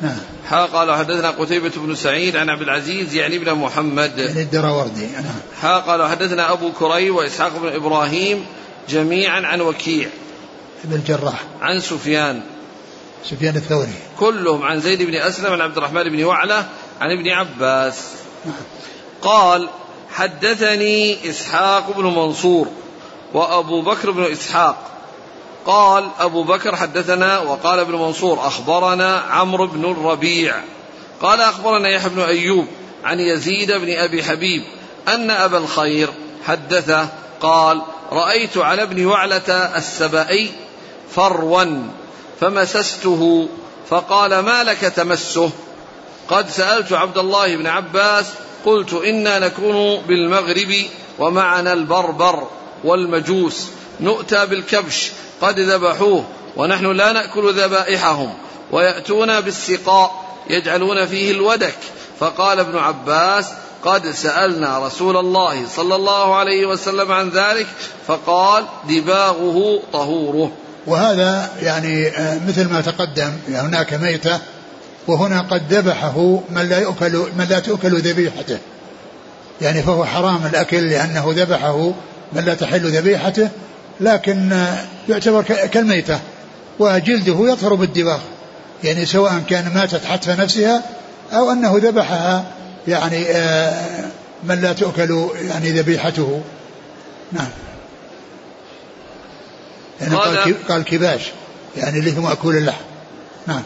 [0.00, 0.18] نعم
[0.48, 4.18] حا قال حدثنا قتيبة بن سعيد عن عبد العزيز يعني بن محمد.
[4.18, 5.24] يعني الدراوردي نعم
[5.62, 8.46] حا قال حدثنا أبو كري وإسحاق بن إبراهيم
[8.88, 10.08] جميعا عن وكيع.
[10.84, 11.42] بن الجراح.
[11.60, 12.40] عن سفيان.
[13.24, 13.92] سفيان الثوري.
[14.18, 16.66] كلهم عن زيد بن أسلم عن عبد الرحمن بن وعلة
[17.00, 18.00] عن ابن عباس.
[19.22, 19.68] قال
[20.12, 22.68] حدثني إسحاق بن منصور
[23.34, 24.95] وأبو بكر بن إسحاق.
[25.66, 30.54] قال أبو بكر حدثنا وقال ابن منصور أخبرنا عمرو بن الربيع
[31.22, 32.66] قال أخبرنا يحيى بن أيوب
[33.04, 34.62] عن يزيد بن أبي حبيب
[35.08, 36.08] أن أبا الخير
[36.46, 37.08] حدثه
[37.40, 40.50] قال رأيت على ابن وعلة السبائي
[41.14, 41.88] فروا
[42.40, 43.48] فمسسته
[43.88, 45.50] فقال ما لك تمسه؟
[46.28, 48.26] قد سألت عبد الله بن عباس
[48.64, 50.74] قلت إنا نكون بالمغرب
[51.18, 52.48] ومعنا البربر
[52.84, 53.68] والمجوس
[54.00, 56.24] نؤتى بالكبش قد ذبحوه
[56.56, 58.34] ونحن لا نأكل ذبائحهم
[58.72, 61.74] ويأتون بالسقاء يجعلون فيه الودك.
[62.20, 63.46] فقال ابن عباس
[63.84, 67.66] قد سألنا رسول الله صلى الله عليه وسلم عن ذلك
[68.06, 70.52] فقال دباغه طهوره.
[70.86, 74.40] وهذا يعني آه، مثل ما تقدم يعني هناك ميتة
[75.06, 78.58] وهنا قد ذبحه من لا يؤكل من لا تؤكل ذبيحته.
[79.60, 81.92] يعني فهو حرام الأكل لأنه ذبحه
[82.32, 83.48] من لا تحل ذبيحته
[84.00, 84.66] لكن
[85.08, 86.20] يعتبر كالميتة
[86.78, 88.20] وجلده يطهر بالدباغ
[88.84, 90.82] يعني سواء كان ماتت حتف نفسها
[91.32, 92.44] أو أنه ذبحها
[92.88, 94.10] يعني آه،
[94.44, 96.42] من لا تؤكل يعني ذبيحته.
[97.32, 97.48] نعم.
[100.00, 101.22] يعني قال, قال كباش
[101.76, 102.84] يعني اللي هو مأكول اللحم.
[103.46, 103.62] نعم.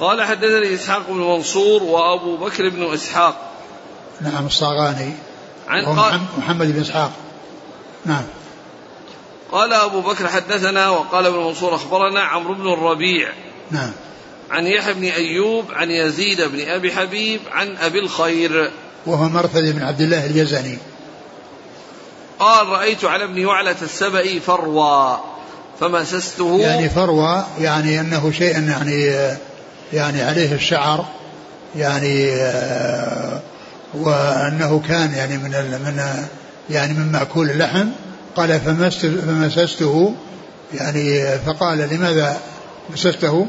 [0.00, 3.50] قال حدثني إسحاق بن منصور وأبو بكر بن إسحاق.
[4.20, 5.12] نعم الصاغاني.
[5.68, 7.12] عن قال محمد بن إسحاق.
[8.06, 8.24] نعم.
[9.52, 13.28] قال أبو بكر حدثنا وقال ابن منصور أخبرنا عمرو بن الربيع
[13.70, 13.92] نعم.
[14.50, 18.70] عن يحيى بن أيوب عن يزيد بن أبي حبيب عن أبي الخير.
[19.06, 20.78] وهو مرثد بن عبد الله اليزني.
[22.38, 25.20] قال رأيت على ابن وعلة السبئي فروى
[25.80, 29.04] فمسسته يعني فروى يعني أنه شيء يعني
[29.92, 31.04] يعني عليه الشعر
[31.76, 32.30] يعني
[33.94, 35.50] وأنه كان يعني من
[35.84, 36.26] من
[36.70, 37.86] يعني من مأكول اللحم
[38.36, 40.14] قال فمسسته
[40.74, 42.40] يعني فقال لماذا
[42.90, 43.46] مسسته؟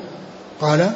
[0.61, 0.91] قال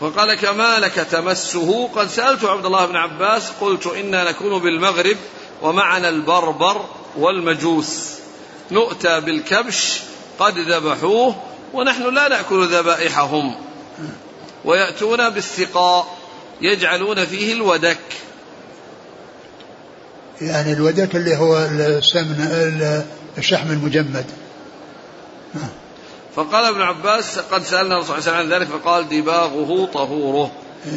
[0.00, 5.16] فقال كما لك تمسه قد سألت عبد الله بن عباس قلت إنا نكون بالمغرب
[5.62, 6.84] ومعنا البربر
[7.16, 8.10] والمجوس.
[8.70, 10.00] نؤتى بالكبش
[10.38, 11.34] قد ذبحوه
[11.74, 13.54] ونحن لا نأكل ذبائحهم.
[14.64, 16.18] ويأتون بالسقاء
[16.60, 17.98] يجعلون فيه الودك.
[20.40, 23.02] يعني الودك اللي هو السمن
[23.38, 24.24] الشحم المجمد.
[26.36, 30.50] فقال ابن عباس قد سألنا الرسول صلى الله عليه وسلم عن ذلك فقال دباغه طهوره.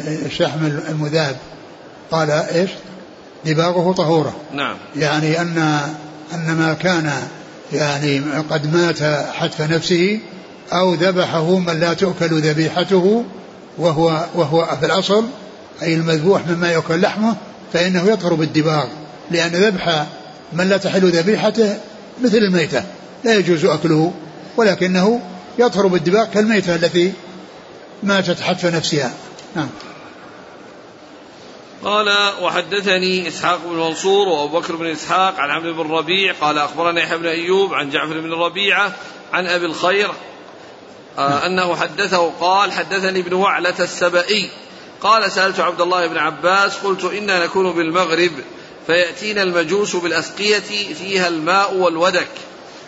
[0.06, 1.36] الشحم المذاب
[2.10, 2.70] قال إيش؟
[3.44, 4.36] دباغه طهوره.
[4.52, 4.76] نعم.
[4.96, 5.58] يعني أن
[6.34, 7.12] أن ما كان
[7.72, 8.20] يعني
[8.50, 10.20] قد مات حتف نفسه
[10.72, 13.24] أو ذبحه من لا تؤكل ذبيحته
[13.78, 15.24] وهو وهو في الأصل
[15.82, 17.36] أي المذبوح مما يؤكل لحمه
[17.72, 18.86] فإنه يطهر بالدباغ.
[19.30, 20.06] لأن ذبح
[20.52, 21.78] من لا تحل ذبيحته
[22.24, 22.84] مثل الميتة
[23.24, 24.12] لا يجوز أكله
[24.56, 25.20] ولكنه
[25.58, 27.12] يطهر بالدباغ كالميتة التي
[28.02, 29.12] ماتت حتف نفسها.
[29.56, 29.68] نعم.
[31.84, 37.02] قال وحدثني إسحاق بن منصور وأبو بكر بن إسحاق عن عبد بن ربيع قال أخبرنا
[37.02, 38.92] يحيى بن أيوب عن جعفر بن ربيعة
[39.32, 40.10] عن أبي الخير
[41.18, 44.50] آه أنه حدثه قال حدثني ابن وعلة السبئي
[45.00, 48.32] قال سألت عبد الله بن عباس قلت إنا نكون بالمغرب.
[48.88, 52.28] فيأتينا المجوس بالأسقية فيها الماء والودك.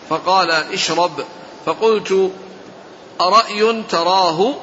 [0.08, 1.12] فقال اشرب.
[1.66, 2.30] فقلت
[3.20, 4.54] أرأي تراه؟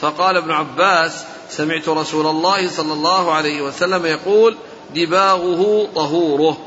[0.00, 1.12] فقال ابن عباس
[1.50, 4.56] سمعت رسول الله صلى الله عليه وسلم يقول
[4.94, 6.58] دباغه طهوره.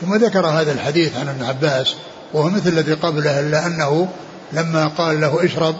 [0.00, 1.94] ثم ذكر هذا الحديث عن ابن عباس
[2.32, 4.08] وهو مثل الذي قبله إلا أنه
[4.52, 5.76] لما قال له اشرب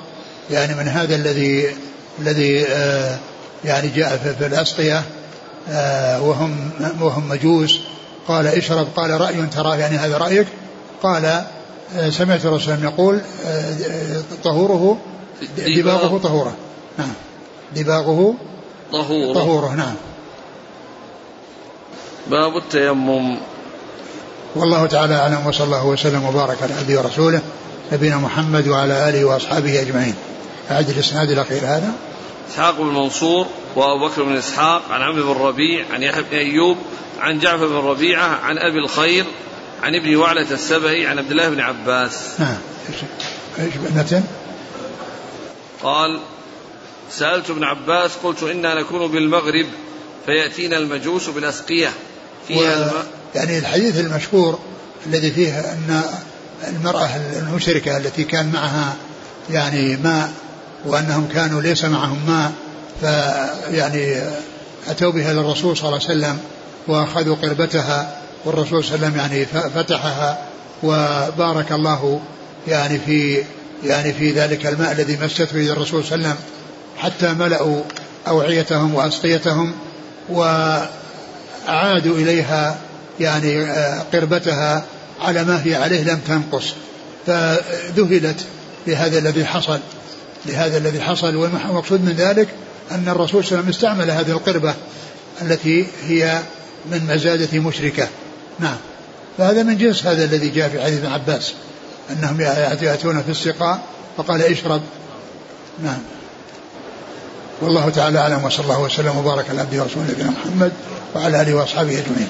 [0.51, 1.77] يعني من هذا الذي
[2.19, 3.19] الذي آه
[3.65, 5.03] يعني جاء في, آه
[6.21, 7.81] وهم وهم مجوس.
[8.29, 10.47] قال اشرب قال رأي تراه يعني هذا رأيك.
[11.03, 11.25] قال
[11.97, 13.75] آه سمعت الرسول يقول آه،
[14.45, 14.99] طهوره
[15.59, 16.57] دباغه طهورة.
[16.99, 17.13] نعم.
[17.75, 18.35] دباغه
[18.93, 19.35] طهورة.
[19.35, 19.95] طهورة نعم.
[22.31, 23.37] باب التيمم.
[24.57, 27.41] والله تعالى أعلم وصلى الله وسلم وبارك على عبده ورسوله
[27.93, 30.15] نبينا محمد وعلى آله وأصحابه أجمعين.
[30.71, 31.93] أعد الإسناد الأخير هذا.
[32.51, 33.47] إسحاق بن منصور.
[33.77, 36.77] وأبو بكر بن إسحاق عن عمرو بن ربيع عن يحيى بن أيوب
[37.21, 39.25] عن جعفر بن ربيعة عن أبي الخير
[39.83, 42.41] عن ابن وعلة السبعي عن عبد الله بن عباس.
[42.41, 42.59] نعم.
[43.59, 44.15] إيش
[45.83, 46.21] قال
[47.11, 49.67] سألت ابن عباس قلت إنا نكون بالمغرب
[50.27, 51.91] فيأتينا المجوس بالأسقية
[52.49, 52.83] فيها و...
[52.83, 54.59] الماء يعني الحديث المشهور
[55.07, 56.03] الذي فيه أن
[56.69, 58.97] المرأة المشركة التي كان معها
[59.51, 60.33] يعني ماء
[60.85, 62.53] وأنهم كانوا ليس معهم ماء
[63.01, 64.23] فيعني
[64.89, 66.39] أتوا بها للرسول صلى الله عليه وسلم
[66.89, 70.39] وأخذوا قربتها والرسول صلى الله عليه وسلم يعني فتحها
[70.83, 72.21] وبارك الله
[72.69, 73.43] يعني في
[73.85, 76.37] يعني في ذلك الماء الذي مسته به الرسول صلى الله عليه وسلم
[76.97, 77.83] حتى ملأوا
[78.29, 79.73] أوعيتهم وأسقيتهم
[80.31, 82.77] وعادوا إليها
[83.21, 83.65] يعني
[84.13, 84.85] قربتها
[85.23, 86.75] على ما هي عليه لم تنقص.
[87.27, 88.41] فذهلت
[88.87, 89.79] لهذا الذي حصل
[90.47, 92.49] لهذا الذي حصل والمقصود من ذلك
[92.91, 94.75] أن الرسول صلى الله عليه وسلم استعمل هذه القربة
[95.43, 96.43] التي هي
[96.91, 98.09] من مزادة مشركة.
[98.59, 98.77] نعم.
[99.39, 101.55] فهذا من جنس هذا الذي جاء في حديث ابن عباس
[102.11, 102.41] أنهم
[102.83, 103.81] يأتون في السقاء
[104.17, 104.83] فقال اشرب.
[105.83, 105.99] نعم.
[107.61, 110.73] والله تعالى أعلم وصلى الله وسلم وبارك على عبده ورسوله نبينا محمد
[111.15, 112.29] وعلى آله وأصحابه أجمعين.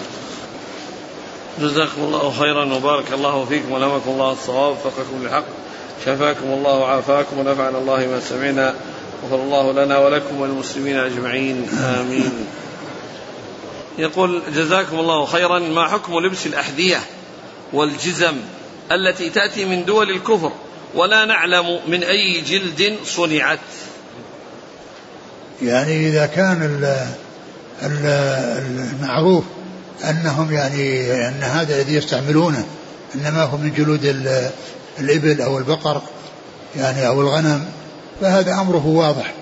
[1.61, 5.45] جزاكم الله خيرا وبارك الله فيكم ولمكم الله الصواب وفقكم للحق
[6.05, 8.75] شفاكم الله وعافاكم ونفعنا الله ما سمعنا.
[9.27, 12.47] غفر الله لنا ولكم وللمسلمين أجمعين آمين.
[13.99, 17.01] يقول جزاكم الله خيرا ما حكم لبس الأحذية
[17.73, 18.35] والجزم
[18.93, 20.53] التي تأتي من دول الكفر
[20.95, 23.59] ولا نعلم من أي جلد صنعت.
[25.63, 26.85] يعني إذا كان
[27.83, 29.45] المعروف
[30.05, 32.67] أنهم يعني أن هذا الذي يستعملونه
[33.15, 34.05] إنما هو من جلود
[34.99, 36.03] الإبل أو البقر
[36.77, 37.65] يعني أو الغنم
[38.21, 39.35] فهذا أمره واضح.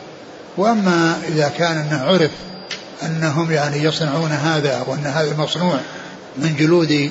[0.57, 2.31] وأما إذا كان أنه عرف
[3.03, 5.79] أنهم يعني يصنعون هذا وأن هذا مصنوع
[6.37, 7.11] من جلود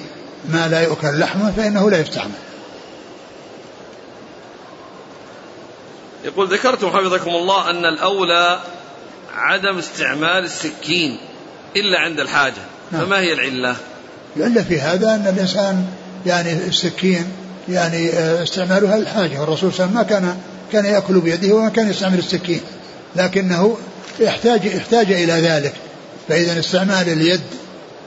[0.50, 2.32] ما لا يؤكل لحمه فإنه لا يستعمل.
[6.24, 8.60] يقول ذكرتم حفظكم الله أن الأولى
[9.36, 11.18] عدم استعمال السكين
[11.76, 12.62] إلا عند الحاجة
[12.92, 13.06] نعم.
[13.06, 13.76] فما هي العلة؟
[14.38, 15.86] العلة في هذا أن الإنسان
[16.26, 17.32] يعني السكين
[17.70, 20.38] يعني آه، استعمالها للحاجة والرسول صلى الله عليه وسلم ما كان
[20.74, 22.62] كان يأكل بيده وما كان يستعمل السكين
[23.16, 23.78] لكنه
[24.20, 25.74] يحتاج يحتاج إلى ذلك.
[26.30, 27.42] فإذا استعمال اليد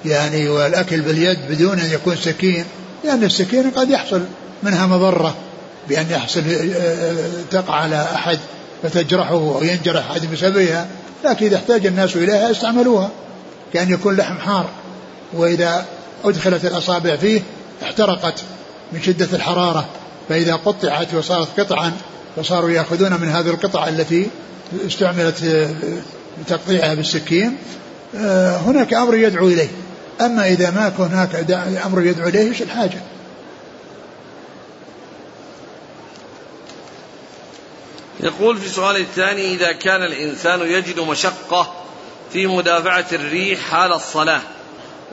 [0.05, 2.65] يعني والأكل باليد بدون أن يكون سكين
[3.05, 4.23] لأن السكين قد يحصل
[4.63, 5.37] منها مضرة
[5.89, 7.15] بأن يحصل آه، آه،
[7.51, 8.39] تقع على أحد
[8.83, 10.87] فتجرحه أو ينجرح أحد بسببها
[11.25, 13.11] لكن إذا احتاج الناس إليها استعملوها
[13.73, 14.69] كأن يكون لحم حار.
[15.33, 15.85] وإذا
[16.25, 17.43] أدخلت الأصابع فيه
[17.83, 18.35] احترقت
[18.93, 19.85] من شدة الحرارة
[20.29, 21.93] فإذا قطعت وصارت قطعا
[22.37, 24.29] فصاروا يأخذون من هذه القطع التي
[24.87, 25.69] استعملت
[26.41, 27.57] لتقطيعها بالسكين.
[28.17, 29.69] آه، هناك أمر يدعو إليه.
[30.21, 31.51] أما إذا ما هناك
[31.87, 33.01] أمر يدعو إليه إيش الحاجة؟
[38.21, 41.73] يقول في السؤال الثاني إذا كان الإنسان يجد مشقة
[42.33, 44.41] في مدافعة الريح حال الصلاة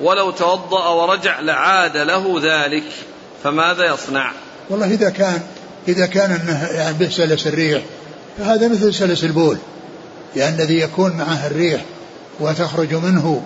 [0.02, 2.84] ولو توضأ ورجع لعاد له ذلك
[3.44, 4.32] فماذا يصنع؟
[4.70, 5.42] والله إذا كان
[5.88, 7.84] إذا كان أنه يعني به سلس الريح
[8.38, 9.58] فهذا مثل سلس البول
[10.36, 11.82] يعني الذي يكون معه الريح
[12.40, 13.44] وتخرج منه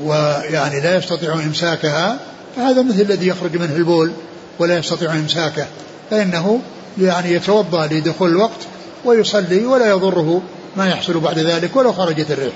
[0.00, 2.18] ويعني لا يستطيع إمساكها
[2.56, 4.12] فهذا مثل الذي يخرج منه البول
[4.58, 5.66] ولا يستطيع إمساكه
[6.10, 6.60] فإنه
[6.98, 8.60] يعني يتوضأ لدخول الوقت
[9.04, 10.42] ويصلي ولا يضره
[10.76, 12.54] ما يحصل بعد ذلك ولو خرجت الريح.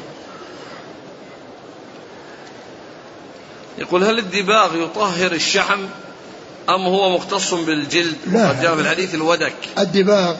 [3.78, 5.80] يقول هل الدباغ يطهر الشحم؟
[6.68, 8.48] أم هو مختص بالجلد؟ لا.
[8.48, 9.54] قد جاء في الحديث الودك.
[9.78, 10.36] الدباغ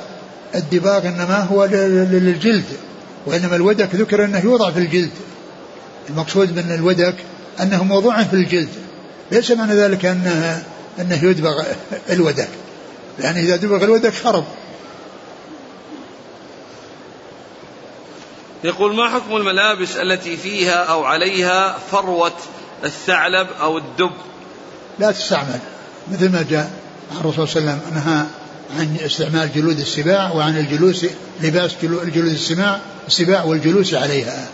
[0.55, 2.65] الدباغ إنما هو للجلد
[3.27, 5.11] وإنما الودك ذكر أنه يوضع في الجلد.
[6.11, 7.15] المقصود من الودك
[7.61, 8.69] أنه موضوع في الجلد.
[9.33, 10.63] ليس معنى ذلك أنه
[10.99, 11.65] أنه يدبغ
[12.11, 12.49] الودك.
[13.19, 14.45] لأن إذا دبغ الودك خرب
[18.65, 22.33] يقول ما حكم الملابس التي فيها أو عليها فروة
[22.85, 24.13] الثعلب أو الدب؟
[24.99, 25.61] لا تستعمل.
[26.13, 26.71] مثل ما جاء
[27.11, 28.27] عن الرسول صلى الله عليه وسلم نهى
[28.79, 31.07] عن استعمال جلود السباع وعن الجلوس
[31.43, 34.49] لباس جلود السباع السباع والجلوس عليها.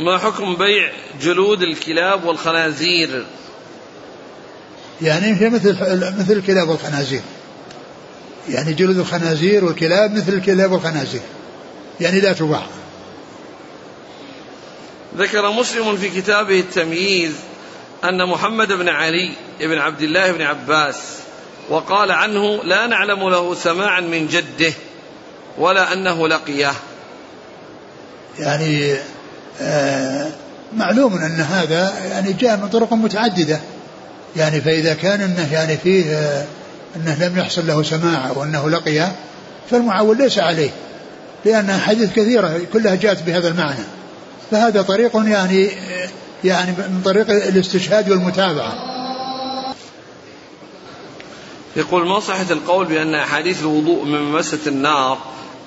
[0.00, 0.92] ما حكم بيع
[1.22, 3.26] جلود الكلاب والخنازير؟
[5.02, 5.76] يعني هي مثل
[6.18, 7.22] مثل الكلاب والخنازير.
[8.48, 11.20] يعني جلود الخنازير والكلاب مثل الكلاب والخنازير.
[12.00, 12.66] يعني لا تباع.
[15.18, 17.32] ذكر مسلم في كتابه التمييز
[18.04, 19.30] أن محمد بن علي
[19.60, 20.96] بن عبد الله بن عباس
[21.68, 24.72] وقال عنه لا نعلم له سماعا من جده
[25.58, 26.72] ولا أنه لقيه.
[28.38, 28.94] يعني
[29.60, 30.30] آه
[30.76, 33.60] معلوم أن هذا يعني جاء من طرق متعددة.
[34.36, 36.44] يعني فإذا كان أنه يعني فيه آه
[36.96, 39.12] أنه لم يحصل له سماع وأنه لقيه
[39.70, 40.70] فالمعول ليس عليه
[41.44, 43.84] لأن حديث كثيرة كلها جاءت بهذا المعنى.
[44.50, 45.70] فهذا طريق يعني
[46.46, 48.96] يعني من طريق الاستشهاد والمتابعة.
[51.76, 55.18] يقول ما صحة القول بأن أحاديث الوضوء من مسة النار؟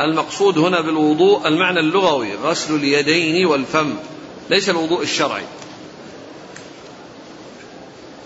[0.01, 3.93] المقصود هنا بالوضوء المعنى اللغوي غسل اليدين والفم
[4.49, 5.43] ليس الوضوء الشرعي.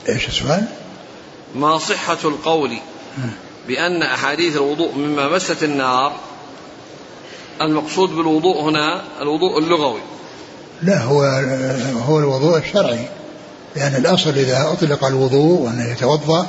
[0.10, 0.66] إيش السؤال؟
[1.56, 2.78] ما صحة القول
[3.68, 6.14] بأن أحاديث الوضوء مما مست النار؟
[7.62, 10.02] المقصود بالوضوء هنا الوضوء اللغوي.
[10.84, 11.24] لا هو
[12.08, 13.08] هو الوضوء الشرعي
[13.76, 16.48] لأن الأصل إذا أطلق الوضوء وأنه يتوضأ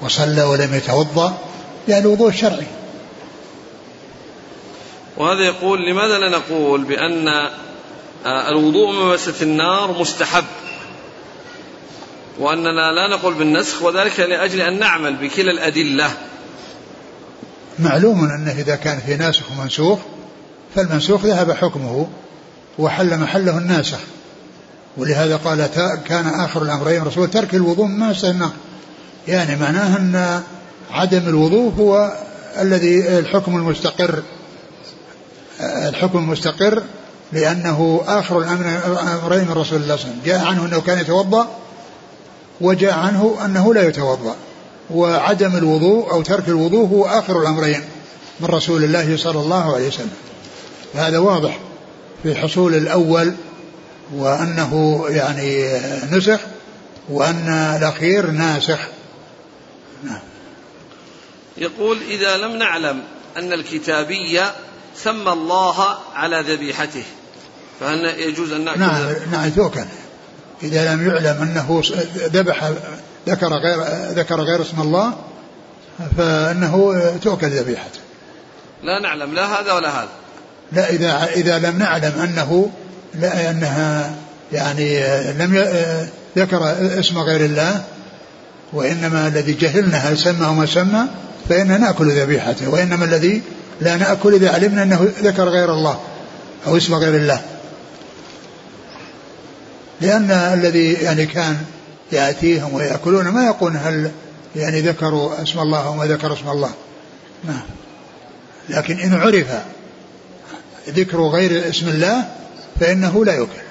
[0.00, 1.38] وصلى ولم يتوضأ
[1.88, 2.66] يعني الوضوء الشرعي
[5.16, 7.28] وهذا يقول لماذا لا نقول بأن
[8.26, 10.44] آه، الوضوء من مسة النار مستحب؟
[12.38, 16.10] وأننا لا نقول بالنسخ وذلك لأجل أن نعمل بكلا الأدلة.
[17.78, 19.98] معلوم أنه إذا كان في ناسخ ومنسوخ
[20.74, 22.08] فالمنسوخ ذهب حكمه.
[22.78, 23.98] وحل محله الناسخ
[24.96, 25.66] ولهذا قال
[26.06, 28.52] كان آخر الأمرين الرسول ترك الوضوء ما النار
[29.28, 30.42] يعني معناه أن
[30.90, 32.12] عدم الوضوء هو
[32.60, 34.22] الذي الحكم المستقر
[35.60, 36.82] الحكم المستقر
[37.32, 40.20] لأنه آخر الأمرين من رسول الله صلى الله عليه وسلم.
[40.24, 41.48] جاء عنه أنه كان يتوضأ
[42.60, 44.36] وجاء عنه أنه لا يتوضأ.
[44.90, 47.80] وعدم الوضوء أو ترك الوضوء هو آخر الأمرين
[48.40, 50.12] من رسول الله صلى الله عليه وسلم.
[50.94, 51.58] هذا واضح.
[52.24, 53.34] في حصول الأول
[54.14, 55.80] وأنه يعني
[56.12, 56.40] نسخ
[57.08, 58.78] وأن الأخير ناسخ.
[60.04, 60.20] نعم.
[61.56, 63.02] يقول إذا لم نعلم
[63.36, 64.52] أن الكتابية
[64.96, 67.04] سمى الله على ذبيحته
[67.80, 69.84] فهل يجوز أن نأكل نعم نعم توكل
[70.62, 71.82] إذا لم يعلم أنه
[72.16, 72.70] ذبح
[73.28, 73.80] ذكر غير
[74.12, 75.18] ذكر غير اسم الله
[76.16, 78.00] فإنه تؤكل ذبيحته.
[78.82, 80.08] لا نعلم لا هذا ولا هذا.
[80.74, 82.70] لا إذا إذا لم نعلم أنه
[83.14, 84.14] لا أنها
[84.52, 85.00] يعني
[85.32, 85.66] لم
[86.36, 87.84] ذكر اسم غير الله
[88.72, 91.06] وإنما الذي جهلنا هل سمى أو ما سمى
[91.48, 93.42] فإننا نأكل ذبيحته وإنما الذي
[93.80, 96.00] لا نأكل إذا علمنا أنه ذكر غير الله
[96.66, 97.40] أو اسم غير الله.
[100.00, 101.56] لأن الذي يعني كان
[102.12, 104.10] يأتيهم ويأكلون ما يقول هل
[104.56, 106.70] يعني ذكروا اسم الله أو ما ذكروا اسم الله؟
[107.44, 107.62] نعم.
[108.68, 109.46] لكن إن عرف
[110.88, 112.34] ذكر غير اسم الله
[112.80, 113.64] فإنه لا يكل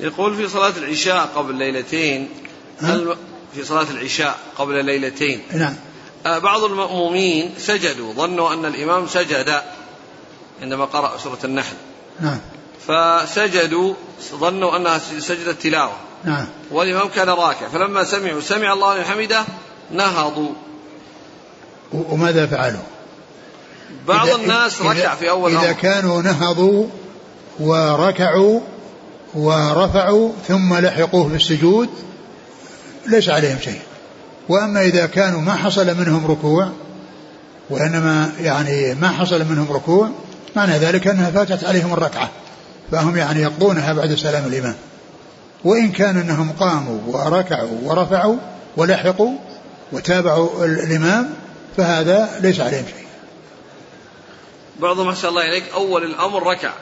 [0.00, 2.28] يقول في صلاة العشاء قبل ليلتين
[2.80, 3.16] هل
[3.54, 5.74] في صلاة العشاء قبل ليلتين؟ نعم.
[6.26, 9.62] آه، بعض المأمومين سجدوا ظنوا أن الإمام سجد
[10.62, 11.76] عندما قرأ سورة النحل.
[12.20, 12.40] نعم.
[12.86, 13.94] فسجدوا
[14.32, 15.96] ظنوا أنها سجدة تلاوة.
[16.24, 16.46] نعم.
[16.70, 19.44] والإمام كان راكع فلما سمعوا سمع الله حمده
[19.90, 20.52] نهضوا.
[21.92, 22.80] وماذا فعلوا؟
[24.08, 25.72] بعض الناس ركع في أول إذا أمر.
[25.72, 26.86] كانوا نهضوا
[27.60, 28.60] وركعوا
[29.34, 31.88] ورفعوا ثم لحقوه بالسجود
[33.06, 33.80] ليس عليهم شيء.
[34.48, 36.68] وأما إذا كانوا ما حصل منهم ركوع
[37.70, 40.10] وإنما يعني ما حصل منهم ركوع
[40.56, 42.30] معنى ذلك أنها فاتت عليهم الركعة
[42.90, 44.74] فهم يعني يقضونها بعد سلام الإمام.
[45.64, 48.36] وإن كان أنهم قاموا وركعوا ورفعوا
[48.76, 49.32] ولحقوا
[49.92, 51.30] وتابعوا الإمام
[51.76, 53.06] فهذا ليس عليهم شيء.
[54.80, 56.72] بعضهم أحسن الله إليك أول الأمر ركع.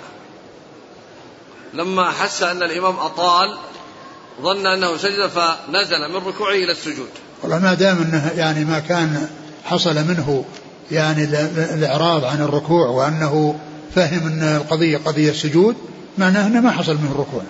[1.75, 3.57] لما أحس أن الإمام أطال
[4.43, 7.09] ظن أنه سجد فنزل من ركوعه إلى السجود.
[7.43, 9.29] والله ما دام أنه يعني ما كان
[9.65, 10.45] حصل منه
[10.91, 11.25] يعني
[11.75, 13.61] الإعراض عن الركوع وأنه
[13.95, 15.77] فهم أن القضية قضية السجود
[16.19, 17.43] معناه أنه ما حصل منه الركوع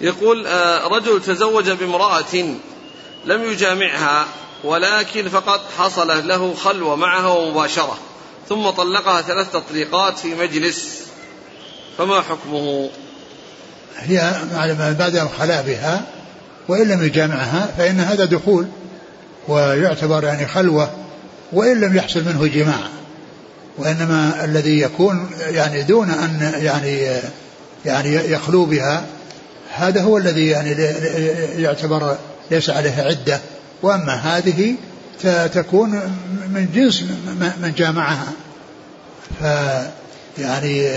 [0.00, 2.34] يقول آه، رجل تزوج بامرأة
[3.24, 4.26] لم يجامعها
[4.64, 7.98] ولكن فقط حصل له خلوة معها ومباشرة
[8.48, 11.00] ثم طلقها ثلاث تطليقات في مجلس.
[11.98, 12.90] فما حكمه؟
[13.96, 14.34] هي
[14.98, 16.04] بعد الخلاء بها
[16.68, 18.66] وإن لم يجامعها فإن هذا دخول
[19.48, 20.90] ويعتبر يعني خلوة
[21.52, 22.88] وإن لم يحصل منه جماع.
[23.78, 27.20] وإنما الذي يكون يعني دون أن يعني
[27.84, 29.06] يعني يخلو بها
[29.76, 30.70] هذا هو الذي يعني
[31.62, 32.16] يعتبر
[32.50, 33.40] ليس عليه عدة.
[33.82, 34.74] وأما هذه
[35.52, 35.90] تكون
[36.50, 37.02] من جنس
[37.62, 38.32] من جامعها.
[39.40, 39.44] ف
[40.38, 40.88] يعني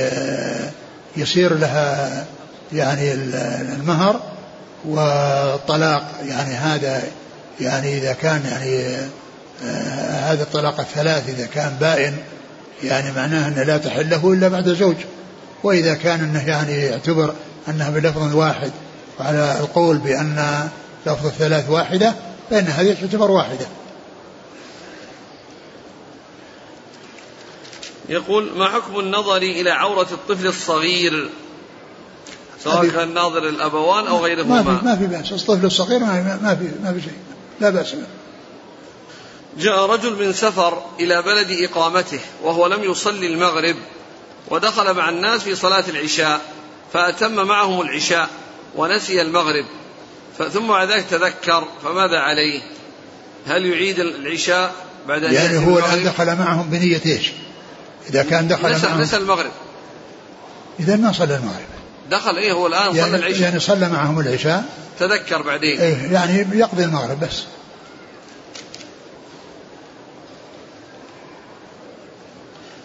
[1.17, 2.25] يصير لها
[2.73, 4.21] يعني المهر
[4.85, 6.11] والطلاق.
[6.27, 7.03] يعني هذا
[7.61, 8.97] يعني إذا كان يعني
[10.09, 12.13] هذا الطلاق الثلاث إذا كان بائن
[12.83, 14.95] يعني معناه أنه لا تحل له إلا بعد زوج
[15.63, 17.33] وإذا كان أنه يعني يعتبر
[17.67, 18.71] أنها بلفظ واحد
[19.19, 20.69] وعلى القول بأن
[21.05, 22.15] لفظ الثلاث واحدة
[22.49, 23.67] فإن هذه تعتبر واحدة.
[28.09, 31.29] يقول ما حكم النظر إلى عورة الطفل الصغير؟
[32.63, 34.61] سواء كان ناظر الأبوان أو غيرهما.
[34.61, 35.31] ما في ما في بأس.
[35.31, 37.17] الطفل الصغير ما في ما في شيء.
[37.61, 38.03] لا بأس به.
[39.57, 43.75] جاء رجل من سفر إلى بلد إقامته وهو لم يصلي المغرب
[44.49, 46.41] ودخل مع الناس في صلاة العشاء.
[46.93, 48.29] فأتم معهم العشاء
[48.75, 49.65] ونسي المغرب
[50.53, 52.61] ثم بعد ذلك تذكر فماذا عليه؟
[53.47, 54.73] هل يعيد العشاء
[55.07, 57.31] بعد أن يعني هو الآن دخل معهم بنية إيش؟
[58.09, 59.51] إذا كان دخل نسى معهم نسى المغرب.
[60.79, 61.69] إذا ما صلى المغرب.
[62.11, 63.41] دخل إيه هو الآن يعني صلى العشاء.
[63.41, 64.63] يعني صلى معهم العشاء.
[64.99, 65.79] تذكر بعدين.
[65.79, 67.43] إيه يعني يقضي المغرب بس.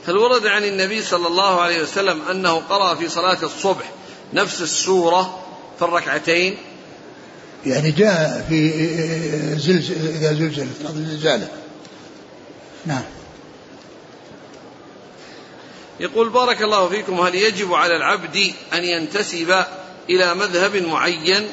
[0.08, 3.90] هل ورد عن النبي صلى الله عليه وسلم أنه قرأ في صلاة الصبح
[4.32, 5.38] نفس السورة
[5.78, 6.56] في الركعتين؟
[7.66, 8.70] يعني جاء في
[9.56, 11.48] زلزل إذا زلزلت الأرض زلزالة.
[12.86, 13.02] نعم.
[16.00, 19.64] يقول بارك الله فيكم هل يجب على العبد أن ينتسب
[20.10, 21.46] إلى مذهب معين؟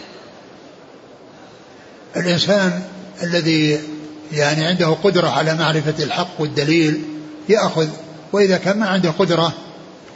[2.16, 2.84] الإنسان
[3.24, 3.80] الذي
[4.32, 7.02] يعني عنده قدرة على معرفة الحق والدليل
[7.50, 7.88] يأخذ
[8.34, 9.54] وإذا كان ما عنده قدرة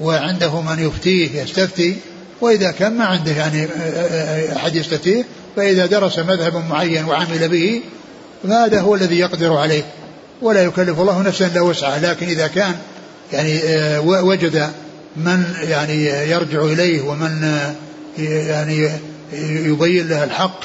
[0.01, 1.95] وعنده من يفتيه يستفتي
[2.41, 3.67] وإذا كان ما عنده يعني
[4.55, 7.81] أحد يستفتيه فإذا درس مذهب معين وعمل به
[8.43, 9.83] فهذا هو الذي يقدر عليه.
[10.41, 11.99] ولا يكلف الله نفسا إلا وسعها.
[11.99, 12.75] لكن إذا كان
[13.33, 13.59] يعني
[14.07, 14.69] وجد
[15.17, 17.61] من يعني يرجع إليه ومن
[18.17, 18.89] يعني
[19.43, 20.59] يبين له الحق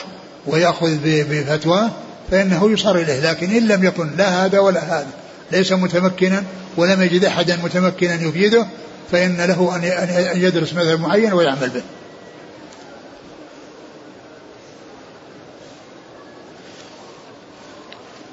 [0.47, 1.91] ويأخذ بفتواه
[2.31, 3.31] فإنه يصار إليه.
[3.31, 5.07] لكن إن لم يكن لا هذا ولا هذا.
[5.53, 6.45] ليس متمكنا
[6.77, 8.67] ولم يجد أحدا متمكنا يفيده
[9.13, 11.83] فإن له أن يدرس مذهب معين ويعمل به.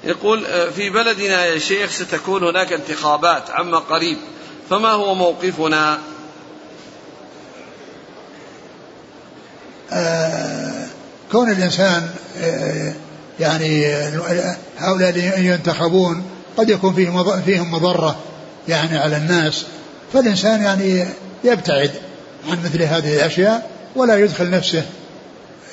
[0.03, 4.17] يقول آه، في بلدنا يا شيخ ستكون هناك انتخابات عما قريب
[4.69, 5.99] فما هو موقفنا؟
[9.91, 10.85] آه
[11.31, 12.93] كون الإنسان آه
[13.39, 13.85] يعني
[14.77, 18.15] هؤلاء ينتخبون قد يكون فيهم فيهم مضرة
[18.67, 19.65] يعني على الناس
[20.13, 21.05] فالإنسان يعني
[21.43, 21.91] يبتعد
[22.49, 24.83] عن مثل هذه الأشياء ولا يدخل نفسه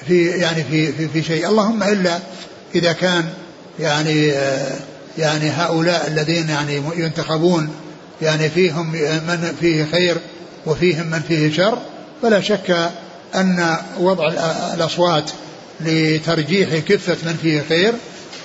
[0.07, 1.49] في يعني في في, في شيء.
[1.49, 2.19] اللهم إلا
[2.75, 3.25] إذا كان
[3.81, 4.33] يعني
[5.19, 7.71] يعني هؤلاء الذين يعني ينتخبون
[8.23, 8.93] يعني فيهم
[9.27, 10.17] من فيه خير
[10.67, 11.79] وفيهم من فيه شر
[12.23, 12.91] فلا شك
[13.35, 14.29] أن وضع
[14.75, 15.31] الأصوات
[15.81, 17.95] لترجيح كفة من فيه خير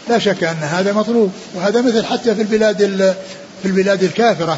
[0.10, 2.78] لا شك أن هذا مطلوب وهذا مثل حتى في البلاد
[3.62, 4.58] في البلاد الكافرة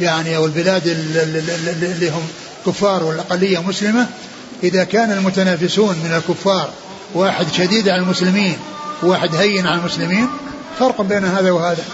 [0.00, 2.22] يعني أو البلاد اللي هم
[2.66, 4.06] كفار والأقلية مسلمة.
[4.62, 6.70] إذا كان المتنافسون من الكفار
[7.14, 8.56] واحد شديد على المسلمين
[9.02, 10.28] وواحد هين على المسلمين
[10.78, 11.84] فرق بين هذا وهذا.